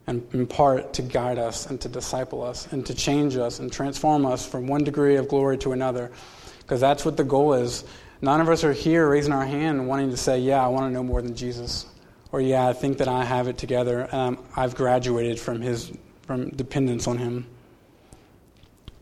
and 0.07 0.27
in 0.33 0.47
part 0.47 0.92
to 0.95 1.03
guide 1.03 1.38
us 1.38 1.66
and 1.66 1.81
to 1.81 1.88
disciple 1.88 2.42
us 2.42 2.73
and 2.73 2.87
to 2.87 2.95
change 2.95 3.37
us 3.37 3.59
and 3.59 3.73
transform 3.73 4.25
us 4.25 4.47
from 4.47 4.66
one 4.66 4.85
degree 4.85 5.16
of 5.16 5.29
glory 5.29 5.59
to 5.59 5.73
another. 5.73 6.12
Because 6.61 6.81
that's 6.81 7.05
what 7.05 7.16
the 7.16 7.25
goal 7.25 7.55
is. 7.55 7.85
None 8.23 8.40
of 8.40 8.49
us 8.49 8.64
are 8.64 8.73
here 8.73 9.09
raising 9.09 9.33
our 9.33 9.45
hand 9.45 9.87
wanting 9.87 10.11
to 10.11 10.16
say, 10.16 10.38
Yeah, 10.38 10.64
I 10.64 10.69
want 10.69 10.88
to 10.88 10.92
know 10.92 11.03
more 11.03 11.23
than 11.23 11.35
Jesus. 11.35 11.87
Or, 12.33 12.40
Yeah, 12.40 12.69
I 12.69 12.73
think 12.73 12.99
that 12.99 13.09
I 13.09 13.25
have 13.25 13.49
it 13.49 13.59
together 13.59 14.09
um, 14.12 14.37
and 14.37 14.38
i 14.57 14.62
have 14.62 14.75
graduated 14.75 15.38
from, 15.38 15.61
his, 15.61 15.92
from 16.23 16.51
dependence 16.51 17.07
on 17.07 17.19
Him. 17.19 17.47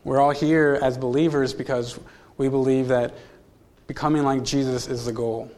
We're 0.03 0.19
all 0.19 0.31
here 0.31 0.79
as 0.81 0.97
believers 0.97 1.53
because 1.53 1.99
we 2.37 2.49
believe 2.49 2.89
that 2.89 3.15
becoming 3.87 4.23
like 4.23 4.43
Jesus 4.43 4.87
is 4.87 5.05
the 5.05 5.11
goal. 5.11 5.51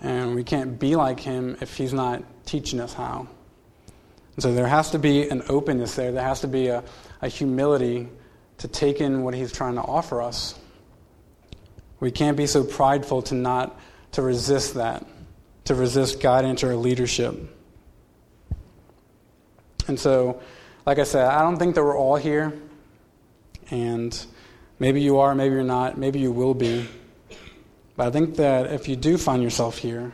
And 0.00 0.34
we 0.34 0.44
can't 0.44 0.78
be 0.78 0.96
like 0.96 1.20
him 1.20 1.58
if 1.60 1.76
he's 1.76 1.92
not 1.92 2.22
teaching 2.46 2.80
us 2.80 2.94
how. 2.94 3.28
And 4.40 4.42
so 4.42 4.54
there 4.54 4.68
has 4.68 4.92
to 4.92 4.98
be 4.98 5.28
an 5.28 5.42
openness 5.50 5.96
there. 5.96 6.12
There 6.12 6.24
has 6.24 6.40
to 6.40 6.48
be 6.48 6.68
a, 6.68 6.82
a 7.20 7.28
humility 7.28 8.08
to 8.56 8.68
take 8.68 9.02
in 9.02 9.22
what 9.22 9.34
he's 9.34 9.52
trying 9.52 9.74
to 9.74 9.82
offer 9.82 10.22
us. 10.22 10.58
We 12.00 12.10
can't 12.10 12.38
be 12.38 12.46
so 12.46 12.64
prideful 12.64 13.20
to 13.24 13.34
not 13.34 13.78
to 14.12 14.22
resist 14.22 14.76
that, 14.76 15.04
to 15.64 15.74
resist 15.74 16.22
guidance 16.22 16.64
or 16.64 16.74
leadership. 16.74 17.34
And 19.88 20.00
so, 20.00 20.40
like 20.86 20.98
I 20.98 21.04
said, 21.04 21.26
I 21.26 21.42
don't 21.42 21.58
think 21.58 21.74
that 21.74 21.84
we're 21.84 21.98
all 21.98 22.16
here. 22.16 22.58
And 23.70 24.18
maybe 24.78 25.02
you 25.02 25.18
are, 25.18 25.34
maybe 25.34 25.54
you're 25.54 25.64
not, 25.64 25.98
maybe 25.98 26.18
you 26.18 26.32
will 26.32 26.54
be. 26.54 26.88
But 27.94 28.06
I 28.06 28.10
think 28.10 28.36
that 28.36 28.72
if 28.72 28.88
you 28.88 28.96
do 28.96 29.18
find 29.18 29.42
yourself 29.42 29.76
here, 29.76 30.10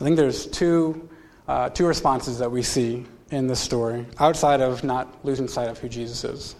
I 0.00 0.04
think 0.04 0.14
there's 0.14 0.46
two, 0.46 1.10
uh, 1.48 1.68
two 1.70 1.86
responses 1.86 2.38
that 2.38 2.50
we 2.50 2.62
see 2.62 3.04
in 3.30 3.46
this 3.46 3.60
story, 3.60 4.06
outside 4.18 4.60
of 4.60 4.84
not 4.84 5.24
losing 5.24 5.48
sight 5.48 5.68
of 5.68 5.78
who 5.78 5.88
Jesus 5.88 6.24
is. 6.24 6.56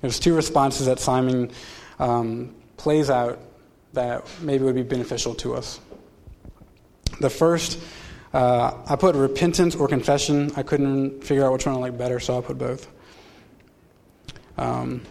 There's 0.00 0.18
two 0.18 0.34
responses 0.34 0.86
that 0.86 0.98
Simon 0.98 1.50
um, 1.98 2.54
plays 2.76 3.10
out 3.10 3.38
that 3.92 4.24
maybe 4.40 4.64
would 4.64 4.74
be 4.74 4.82
beneficial 4.82 5.34
to 5.36 5.54
us. 5.54 5.80
The 7.20 7.30
first, 7.30 7.78
uh, 8.32 8.72
I 8.86 8.96
put 8.96 9.14
repentance 9.14 9.74
or 9.74 9.86
confession. 9.86 10.50
I 10.56 10.62
couldn't 10.62 11.22
figure 11.22 11.44
out 11.44 11.52
which 11.52 11.66
one 11.66 11.76
I 11.76 11.78
like 11.78 11.98
better, 11.98 12.18
so 12.18 12.38
I 12.38 12.40
put 12.40 12.58
both. 12.58 12.88
Um, 14.56 15.02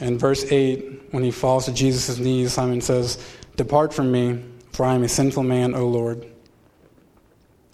in 0.00 0.18
verse 0.18 0.50
8, 0.50 1.12
when 1.12 1.22
he 1.22 1.30
falls 1.30 1.64
to 1.66 1.72
Jesus' 1.72 2.18
knees, 2.18 2.52
Simon 2.52 2.80
says, 2.80 3.18
Depart 3.56 3.94
from 3.94 4.12
me, 4.12 4.44
for 4.72 4.84
I 4.84 4.94
am 4.94 5.02
a 5.02 5.08
sinful 5.08 5.44
man, 5.44 5.74
O 5.74 5.86
Lord. 5.86 6.26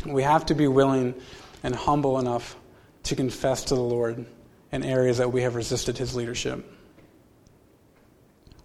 We 0.07 0.23
have 0.23 0.47
to 0.47 0.55
be 0.55 0.67
willing 0.67 1.15
and 1.63 1.75
humble 1.75 2.19
enough 2.19 2.57
to 3.05 3.17
confess 3.17 3.65
to 3.65 3.75
the 3.75 3.83
Lord 3.83 4.25
in 4.73 4.83
areas 4.83 5.19
that 5.19 5.33
we 5.33 5.43
have 5.43 5.55
resisted 5.55 5.99
his 5.99 6.15
leadership. 6.15 6.65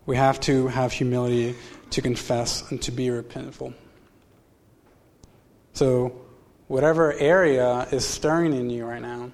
We 0.05 0.15
have 0.17 0.39
to 0.41 0.67
have 0.67 0.91
humility 0.91 1.55
to 1.91 2.01
confess 2.01 2.69
and 2.69 2.81
to 2.83 2.91
be 2.91 3.07
repentful. 3.07 3.73
So, 5.73 6.15
whatever 6.67 7.13
area 7.13 7.87
is 7.91 8.05
stirring 8.05 8.53
in 8.53 8.69
you 8.69 8.85
right 8.85 9.01
now, 9.01 9.31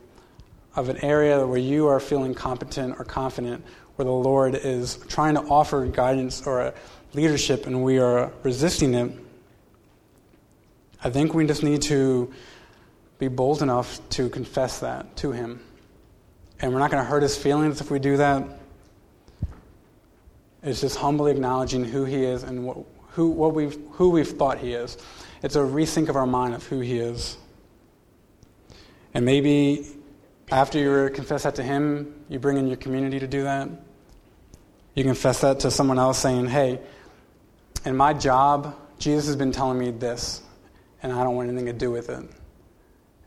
of 0.76 0.90
an 0.90 0.98
area 0.98 1.46
where 1.46 1.60
you 1.60 1.88
are 1.88 2.00
feeling 2.00 2.34
competent 2.34 2.98
or 2.98 3.04
confident, 3.04 3.64
where 3.96 4.06
the 4.06 4.12
Lord 4.12 4.56
is 4.56 4.98
trying 5.08 5.36
to 5.36 5.42
offer 5.42 5.86
guidance 5.86 6.48
or 6.48 6.74
leadership 7.14 7.68
and 7.68 7.84
we 7.84 8.00
are 8.00 8.32
resisting 8.44 8.94
it, 8.94 9.12
I 11.04 11.10
think 11.10 11.34
we 11.34 11.48
just 11.48 11.64
need 11.64 11.82
to 11.84 12.32
be 13.18 13.28
bold 13.28 13.62
enough 13.62 14.00
to 14.12 14.30
confess 14.30 14.80
that 14.80 15.16
to 15.18 15.32
Him. 15.32 15.62
And 16.60 16.74
we're 16.74 16.80
not 16.80 16.92
going 16.92 17.04
to 17.04 17.10
hurt 17.10 17.24
His 17.24 17.36
feelings 17.36 17.82
if 17.82 17.90
we 17.90 18.00
do 18.00 18.18
that. 18.18 18.44
It's 20.64 20.82
just 20.82 20.98
humbly 20.98 21.32
acknowledging 21.32 21.84
who 21.84 22.06
He 22.06 22.24
is 22.24 22.44
and 22.44 22.66
what, 22.66 22.78
who, 23.10 23.30
what 23.30 23.56
we've, 23.56 23.78
who 23.92 24.12
we've 24.12 24.30
thought 24.30 24.60
He 24.60 24.74
is. 24.74 24.98
It's 25.42 25.56
a 25.56 25.60
rethink 25.60 26.10
of 26.10 26.16
our 26.16 26.28
mind 26.28 26.54
of 26.54 26.66
who 26.68 26.80
He 26.82 27.00
is. 27.00 27.38
And 29.14 29.26
maybe 29.26 29.88
after 30.52 30.78
you 30.78 31.10
confess 31.14 31.44
that 31.44 31.56
to 31.56 31.64
Him, 31.64 32.14
you 32.30 32.38
bring 32.38 32.58
in 32.58 32.68
your 32.68 32.78
community 32.78 33.20
to 33.20 33.28
do 33.28 33.44
that. 33.44 33.70
You 34.94 35.04
confess 35.04 35.42
that 35.42 35.62
to 35.62 35.72
someone 35.72 35.98
else 35.98 36.20
saying, 36.20 36.48
hey, 36.48 36.80
in 37.86 37.96
my 37.96 38.14
job, 38.14 38.76
Jesus 39.00 39.26
has 39.28 39.36
been 39.36 39.52
telling 39.52 39.80
me 39.80 39.90
this, 39.90 40.44
and 41.04 41.12
I 41.12 41.24
don't 41.24 41.36
want 41.36 41.50
anything 41.50 41.68
to 41.68 41.74
do 41.74 41.92
with 41.92 42.10
it. 42.10 42.24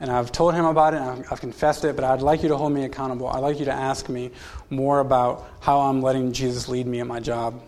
And 0.01 0.11
I've 0.11 0.33
told 0.33 0.55
him 0.55 0.65
about 0.65 0.95
it, 0.95 1.01
I've, 1.01 1.33
I've, 1.33 1.41
confessed 1.41 1.85
it, 1.85 1.95
but 1.95 2.05
I'd 2.05 2.21
like 2.21 2.43
you 2.43 2.49
to 2.49 2.57
hold 2.57 2.73
me 2.73 2.85
accountable. 2.85 3.29
I'd 3.29 3.39
like 3.39 3.59
you 3.59 3.65
to 3.67 3.73
ask 3.73 4.09
me 4.09 4.33
more 4.69 5.01
about 5.01 5.49
how 5.61 5.81
I'm 5.81 6.03
letting 6.03 6.33
Jesus 6.33 6.69
lead 6.69 6.87
me 6.87 7.01
at 7.01 7.07
my 7.07 7.21
job, 7.21 7.63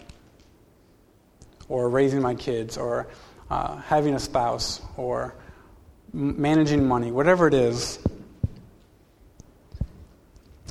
or 1.69 1.89
raising 1.89 2.21
my 2.21 2.35
kids, 2.35 2.77
or 2.77 3.09
uh, 3.49 3.77
having 3.77 4.15
a 4.15 4.19
spouse, 4.19 4.81
or 4.97 5.35
managing 6.13 6.87
money, 6.87 7.11
whatever 7.11 7.47
it 7.47 7.55
is. 7.55 7.99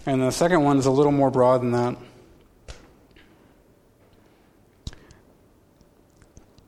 And 0.05 0.21
the 0.21 0.31
second 0.31 0.63
one 0.63 0.77
is 0.77 0.85
a 0.85 0.91
little 0.91 1.11
more 1.11 1.31
broad 1.31 1.61
than 1.61 1.71
that. 1.71 1.97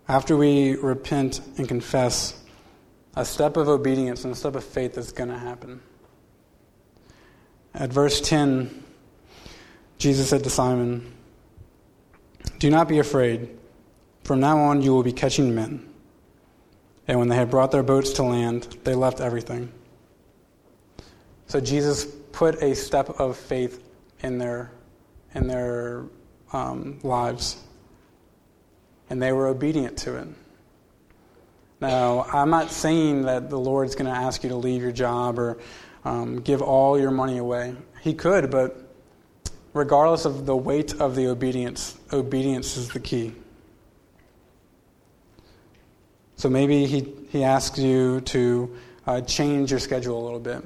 After 0.08 0.38
we 0.38 0.76
repent 0.76 1.42
and 1.58 1.68
confess, 1.68 2.42
a 3.18 3.26
step 3.26 3.58
of 3.58 3.68
obedience 3.68 4.24
and 4.24 4.32
a 4.32 4.36
step 4.36 4.56
of 4.56 4.64
faith 4.64 4.96
is 4.96 5.12
going 5.12 5.30
to 5.30 5.38
happen. 5.38 5.82
At 7.74 7.90
verse 7.90 8.22
10, 8.22 8.84
Jesus 9.98 10.30
said 10.30 10.44
to 10.44 10.52
Simon, 10.52 11.12
Do 12.60 12.70
not 12.70 12.88
be 12.88 13.00
afraid. 13.00 13.50
From 14.24 14.40
now 14.40 14.60
on, 14.60 14.84
you 14.84 14.94
will 14.94 15.02
be 15.02 15.12
catching 15.12 15.56
men. 15.56 15.90
And 17.08 17.18
when 17.18 17.28
they 17.28 17.36
had 17.36 17.50
brought 17.50 17.72
their 17.72 17.82
boats 17.82 18.12
to 18.14 18.24
land, 18.24 18.78
they 18.84 18.94
left 18.94 19.20
everything. 19.20 19.72
So 21.48 21.60
Jesus 21.60 22.06
put 22.34 22.62
a 22.62 22.76
step 22.76 23.10
of 23.20 23.36
faith 23.36 23.84
in 24.20 24.38
their, 24.38 24.72
in 25.34 25.48
their 25.48 26.06
um, 26.54 27.00
lives, 27.02 27.64
and 29.10 29.20
they 29.20 29.32
were 29.32 29.48
obedient 29.48 29.98
to 30.00 30.18
it. 30.18 30.28
Now, 31.80 32.26
I'm 32.34 32.50
not 32.50 32.72
saying 32.72 33.24
that 33.24 33.50
the 33.50 33.60
Lord's 33.60 33.94
going 33.94 34.12
to 34.12 34.18
ask 34.18 34.44
you 34.44 34.50
to 34.50 34.56
leave 34.56 34.82
your 34.82 34.92
job 34.92 35.38
or 35.38 35.60
um, 36.06 36.42
give 36.42 36.62
all 36.62 37.00
your 37.00 37.12
money 37.12 37.38
away. 37.38 37.76
He 38.02 38.14
could, 38.14 38.50
but 38.50 38.88
regardless 39.74 40.26
of 40.26 40.46
the 40.46 40.56
weight 40.56 40.96
of 40.96 41.16
the 41.16 41.28
obedience, 41.28 41.96
obedience 42.12 42.78
is 42.78 42.90
the 42.90 43.00
key. 43.00 43.34
So 46.36 46.50
maybe 46.50 46.86
he, 46.86 47.14
he 47.30 47.44
asks 47.44 47.78
you 47.78 48.22
to 48.22 48.76
uh, 49.06 49.22
change 49.22 49.72
your 49.72 49.80
schedule 49.80 50.22
a 50.22 50.24
little 50.24 50.40
bit. 50.40 50.64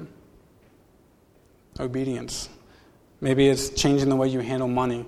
Obedience. 1.78 2.48
Maybe 3.20 3.48
it's 3.48 3.70
changing 3.70 4.08
the 4.08 4.16
way 4.16 4.28
you 4.28 4.40
handle 4.40 4.68
money. 4.68 5.06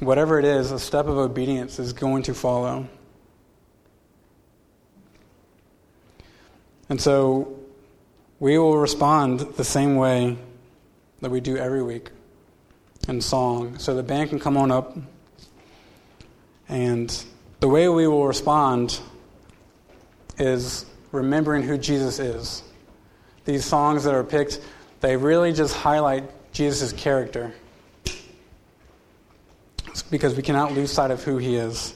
Whatever 0.00 0.38
it 0.38 0.44
is, 0.44 0.72
a 0.72 0.78
step 0.78 1.06
of 1.06 1.18
obedience 1.18 1.78
is 1.78 1.92
going 1.92 2.22
to 2.24 2.34
follow. 2.34 2.88
And 6.90 7.00
so 7.00 7.56
we 8.40 8.58
will 8.58 8.76
respond 8.76 9.40
the 9.40 9.64
same 9.64 9.94
way 9.96 10.36
that 11.20 11.30
we 11.30 11.40
do 11.40 11.56
every 11.56 11.82
week 11.82 12.10
in 13.08 13.20
song. 13.20 13.78
So 13.78 13.94
the 13.94 14.02
band 14.02 14.30
can 14.30 14.40
come 14.40 14.56
on 14.56 14.70
up. 14.70 14.98
And 16.68 17.24
the 17.60 17.68
way 17.68 17.88
we 17.88 18.08
will 18.08 18.26
respond 18.26 19.00
is 20.38 20.84
remembering 21.12 21.62
who 21.62 21.78
Jesus 21.78 22.18
is. 22.18 22.62
These 23.44 23.64
songs 23.64 24.04
that 24.04 24.14
are 24.14 24.24
picked, 24.24 24.60
they 25.00 25.16
really 25.16 25.52
just 25.52 25.74
highlight 25.76 26.24
Jesus' 26.52 26.92
character. 26.92 27.52
It's 29.86 30.02
because 30.02 30.34
we 30.34 30.42
cannot 30.42 30.72
lose 30.72 30.90
sight 30.90 31.10
of 31.10 31.22
who 31.22 31.38
he 31.38 31.54
is. 31.54 31.94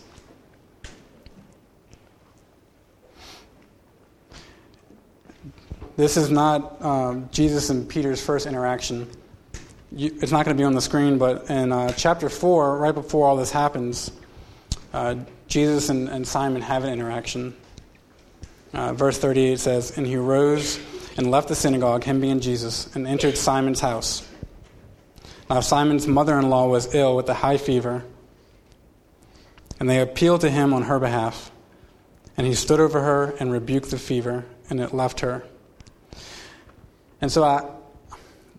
This 5.96 6.16
is 6.16 6.28
not 6.28 6.82
um, 6.82 7.28
Jesus 7.30 7.70
and 7.70 7.88
Peter's 7.88 8.20
first 8.20 8.46
interaction. 8.46 9.08
You, 9.92 10.12
it's 10.20 10.32
not 10.32 10.44
going 10.44 10.56
to 10.56 10.60
be 10.60 10.64
on 10.64 10.74
the 10.74 10.80
screen, 10.80 11.18
but 11.18 11.48
in 11.48 11.70
uh, 11.70 11.92
chapter 11.92 12.28
4, 12.28 12.78
right 12.78 12.94
before 12.94 13.28
all 13.28 13.36
this 13.36 13.52
happens, 13.52 14.10
uh, 14.92 15.14
Jesus 15.46 15.90
and, 15.90 16.08
and, 16.08 16.26
Simon 16.26 16.62
have 16.62 16.82
an 16.82 16.92
interaction. 16.92 17.54
Uh, 18.72 18.92
verse 18.92 19.18
38 19.18 19.60
says, 19.60 19.96
And 19.96 20.04
he 20.04 20.16
rose 20.16 20.80
and 21.16 21.30
left 21.30 21.46
the 21.46 21.54
synagogue, 21.54 22.02
him 22.02 22.20
being 22.20 22.40
Jesus, 22.40 22.94
and 22.96 23.06
entered 23.06 23.38
Simon's 23.38 23.80
house. 23.80 24.28
Now, 25.48 25.60
Simon's 25.60 26.08
mother 26.08 26.36
in 26.40 26.50
law 26.50 26.66
was 26.66 26.92
ill 26.92 27.14
with 27.14 27.28
a 27.28 27.34
high 27.34 27.58
fever, 27.58 28.02
and 29.78 29.88
they 29.88 30.00
appealed 30.00 30.40
to 30.40 30.50
him 30.50 30.74
on 30.74 30.82
her 30.82 30.98
behalf. 30.98 31.52
And 32.36 32.48
he 32.48 32.54
stood 32.54 32.80
over 32.80 33.00
her 33.00 33.34
and 33.38 33.52
rebuked 33.52 33.92
the 33.92 33.98
fever, 33.98 34.44
and 34.68 34.80
it 34.80 34.92
left 34.92 35.20
her 35.20 35.44
and 37.20 37.30
so 37.30 37.44
I, 37.44 37.68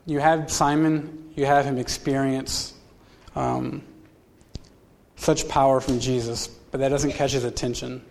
you 0.05 0.19
have 0.19 0.51
Simon, 0.51 1.31
you 1.35 1.45
have 1.45 1.65
him 1.65 1.77
experience 1.77 2.73
um, 3.35 3.83
such 5.15 5.47
power 5.47 5.79
from 5.81 5.99
Jesus, 5.99 6.47
but 6.47 6.79
that 6.79 6.89
doesn't 6.89 7.11
catch 7.11 7.31
his 7.31 7.43
attention. 7.43 8.03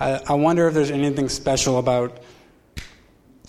I, 0.00 0.20
I 0.28 0.34
wonder 0.34 0.66
if 0.68 0.74
there's 0.74 0.90
anything 0.90 1.28
special 1.28 1.78
about 1.78 2.22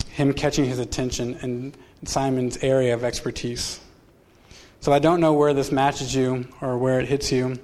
him 0.08 0.32
catching 0.32 0.64
his 0.64 0.78
attention 0.78 1.34
in 1.42 1.74
Simon's 2.04 2.58
area 2.58 2.94
of 2.94 3.02
expertise. 3.02 3.80
So 4.80 4.92
I 4.92 4.98
don't 4.98 5.20
know 5.20 5.32
where 5.32 5.54
this 5.54 5.72
matches 5.72 6.14
you 6.14 6.46
or 6.60 6.78
where 6.78 7.00
it 7.00 7.08
hits 7.08 7.32
you, 7.32 7.58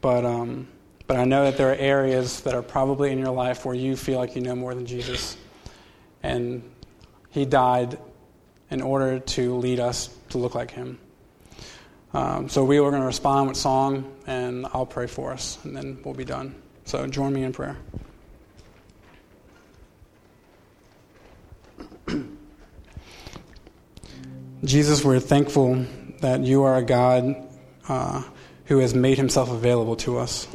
but, 0.00 0.24
um, 0.24 0.68
but 1.06 1.16
I 1.18 1.24
know 1.24 1.44
that 1.44 1.58
there 1.58 1.70
are 1.70 1.76
areas 1.76 2.40
that 2.42 2.54
are 2.54 2.62
probably 2.62 3.10
in 3.10 3.18
your 3.18 3.32
life 3.32 3.64
where 3.64 3.74
you 3.74 3.96
feel 3.96 4.18
like 4.18 4.34
you 4.36 4.40
know 4.40 4.54
more 4.54 4.74
than 4.74 4.86
Jesus. 4.86 5.36
And 6.22 6.62
he 7.30 7.44
died 7.44 7.98
in 8.70 8.82
order 8.82 9.18
to 9.18 9.56
lead 9.56 9.80
us 9.80 10.08
to 10.30 10.38
look 10.38 10.54
like 10.54 10.70
him. 10.70 10.98
Um, 12.12 12.48
so 12.48 12.64
we 12.64 12.78
are 12.78 12.90
going 12.90 13.02
to 13.02 13.06
respond 13.06 13.48
with 13.48 13.56
song, 13.56 14.12
and 14.26 14.66
I'll 14.72 14.86
pray 14.86 15.06
for 15.06 15.32
us, 15.32 15.58
and 15.64 15.76
then 15.76 16.00
we'll 16.04 16.14
be 16.14 16.24
done. 16.24 16.54
So 16.84 17.06
join 17.06 17.32
me 17.32 17.44
in 17.44 17.52
prayer. 17.52 17.76
Jesus, 24.64 25.04
we're 25.04 25.20
thankful 25.20 25.86
that 26.20 26.40
you 26.40 26.64
are 26.64 26.76
a 26.76 26.82
God 26.82 27.48
uh, 27.88 28.24
who 28.66 28.78
has 28.78 28.92
made 28.94 29.18
himself 29.18 29.50
available 29.50 29.96
to 29.96 30.18
us. 30.18 30.48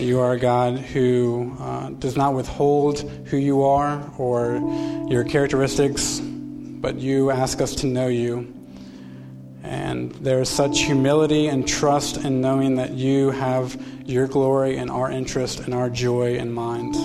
You 0.00 0.20
are 0.20 0.32
a 0.32 0.38
God 0.38 0.78
who 0.78 1.54
uh, 1.60 1.90
does 1.90 2.16
not 2.16 2.32
withhold 2.34 3.00
who 3.26 3.36
you 3.36 3.64
are 3.64 4.10
or 4.16 4.56
your 5.08 5.24
characteristics, 5.24 6.20
but 6.20 6.96
you 6.96 7.30
ask 7.30 7.60
us 7.60 7.74
to 7.76 7.86
know 7.86 8.08
you. 8.08 8.54
And 9.62 10.12
there 10.14 10.40
is 10.40 10.48
such 10.48 10.80
humility 10.80 11.48
and 11.48 11.68
trust 11.68 12.16
in 12.16 12.40
knowing 12.40 12.76
that 12.76 12.92
you 12.92 13.30
have 13.30 13.78
your 14.06 14.26
glory 14.26 14.78
and 14.78 14.90
our 14.90 15.10
interest 15.10 15.60
and 15.60 15.74
our 15.74 15.90
joy 15.90 16.36
in 16.36 16.50
mind. 16.50 16.96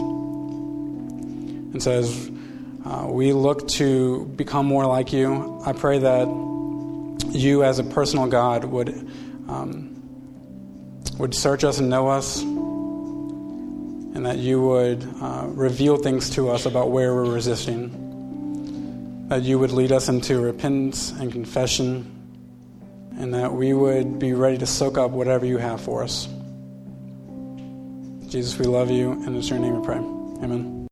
And 1.74 1.84
so, 1.84 1.92
as 1.92 2.32
uh, 2.86 3.08
we 3.10 3.34
look 3.34 3.68
to 3.70 4.26
become 4.38 4.66
more 4.66 4.86
like 4.86 5.12
you, 5.12 5.62
I 5.66 5.74
pray 5.74 6.00
that 6.00 6.28
you, 7.30 7.66
as 7.66 7.80
a 7.80 7.84
personal 7.84 8.28
God, 8.28 8.64
would 8.64 8.90
um, 9.50 9.92
would 11.18 11.36
search 11.36 11.64
us 11.64 11.80
and 11.80 11.90
know 11.90 12.08
us 12.08 12.44
and 14.26 14.34
that 14.34 14.44
you 14.44 14.60
would 14.60 15.08
uh, 15.22 15.46
reveal 15.50 15.98
things 15.98 16.32
to 16.32 16.50
us 16.50 16.66
about 16.66 16.90
where 16.90 17.14
we're 17.14 17.32
resisting, 17.32 19.28
that 19.30 19.44
you 19.44 19.60
would 19.60 19.72
lead 19.72 19.92
us 19.92 20.10
into 20.10 20.42
repentance 20.42 21.12
and 21.12 21.32
confession, 21.32 22.12
and 23.20 23.36
that 23.36 23.54
we 23.54 23.74
would 23.74 24.18
be 24.18 24.34
ready 24.34 24.58
to 24.58 24.66
soak 24.66 24.98
up 24.98 25.12
whatever 25.12 25.46
you 25.46 25.60
have 25.60 25.80
for 25.80 26.02
us. 26.02 26.28
Jesus, 28.28 28.58
we 28.58 28.66
love 28.66 28.90
you, 28.90 29.12
and 29.12 29.28
in 29.28 29.42
your 29.44 29.60
name 29.60 29.80
we 29.80 29.86
pray. 29.86 29.98
Amen. 29.98 30.85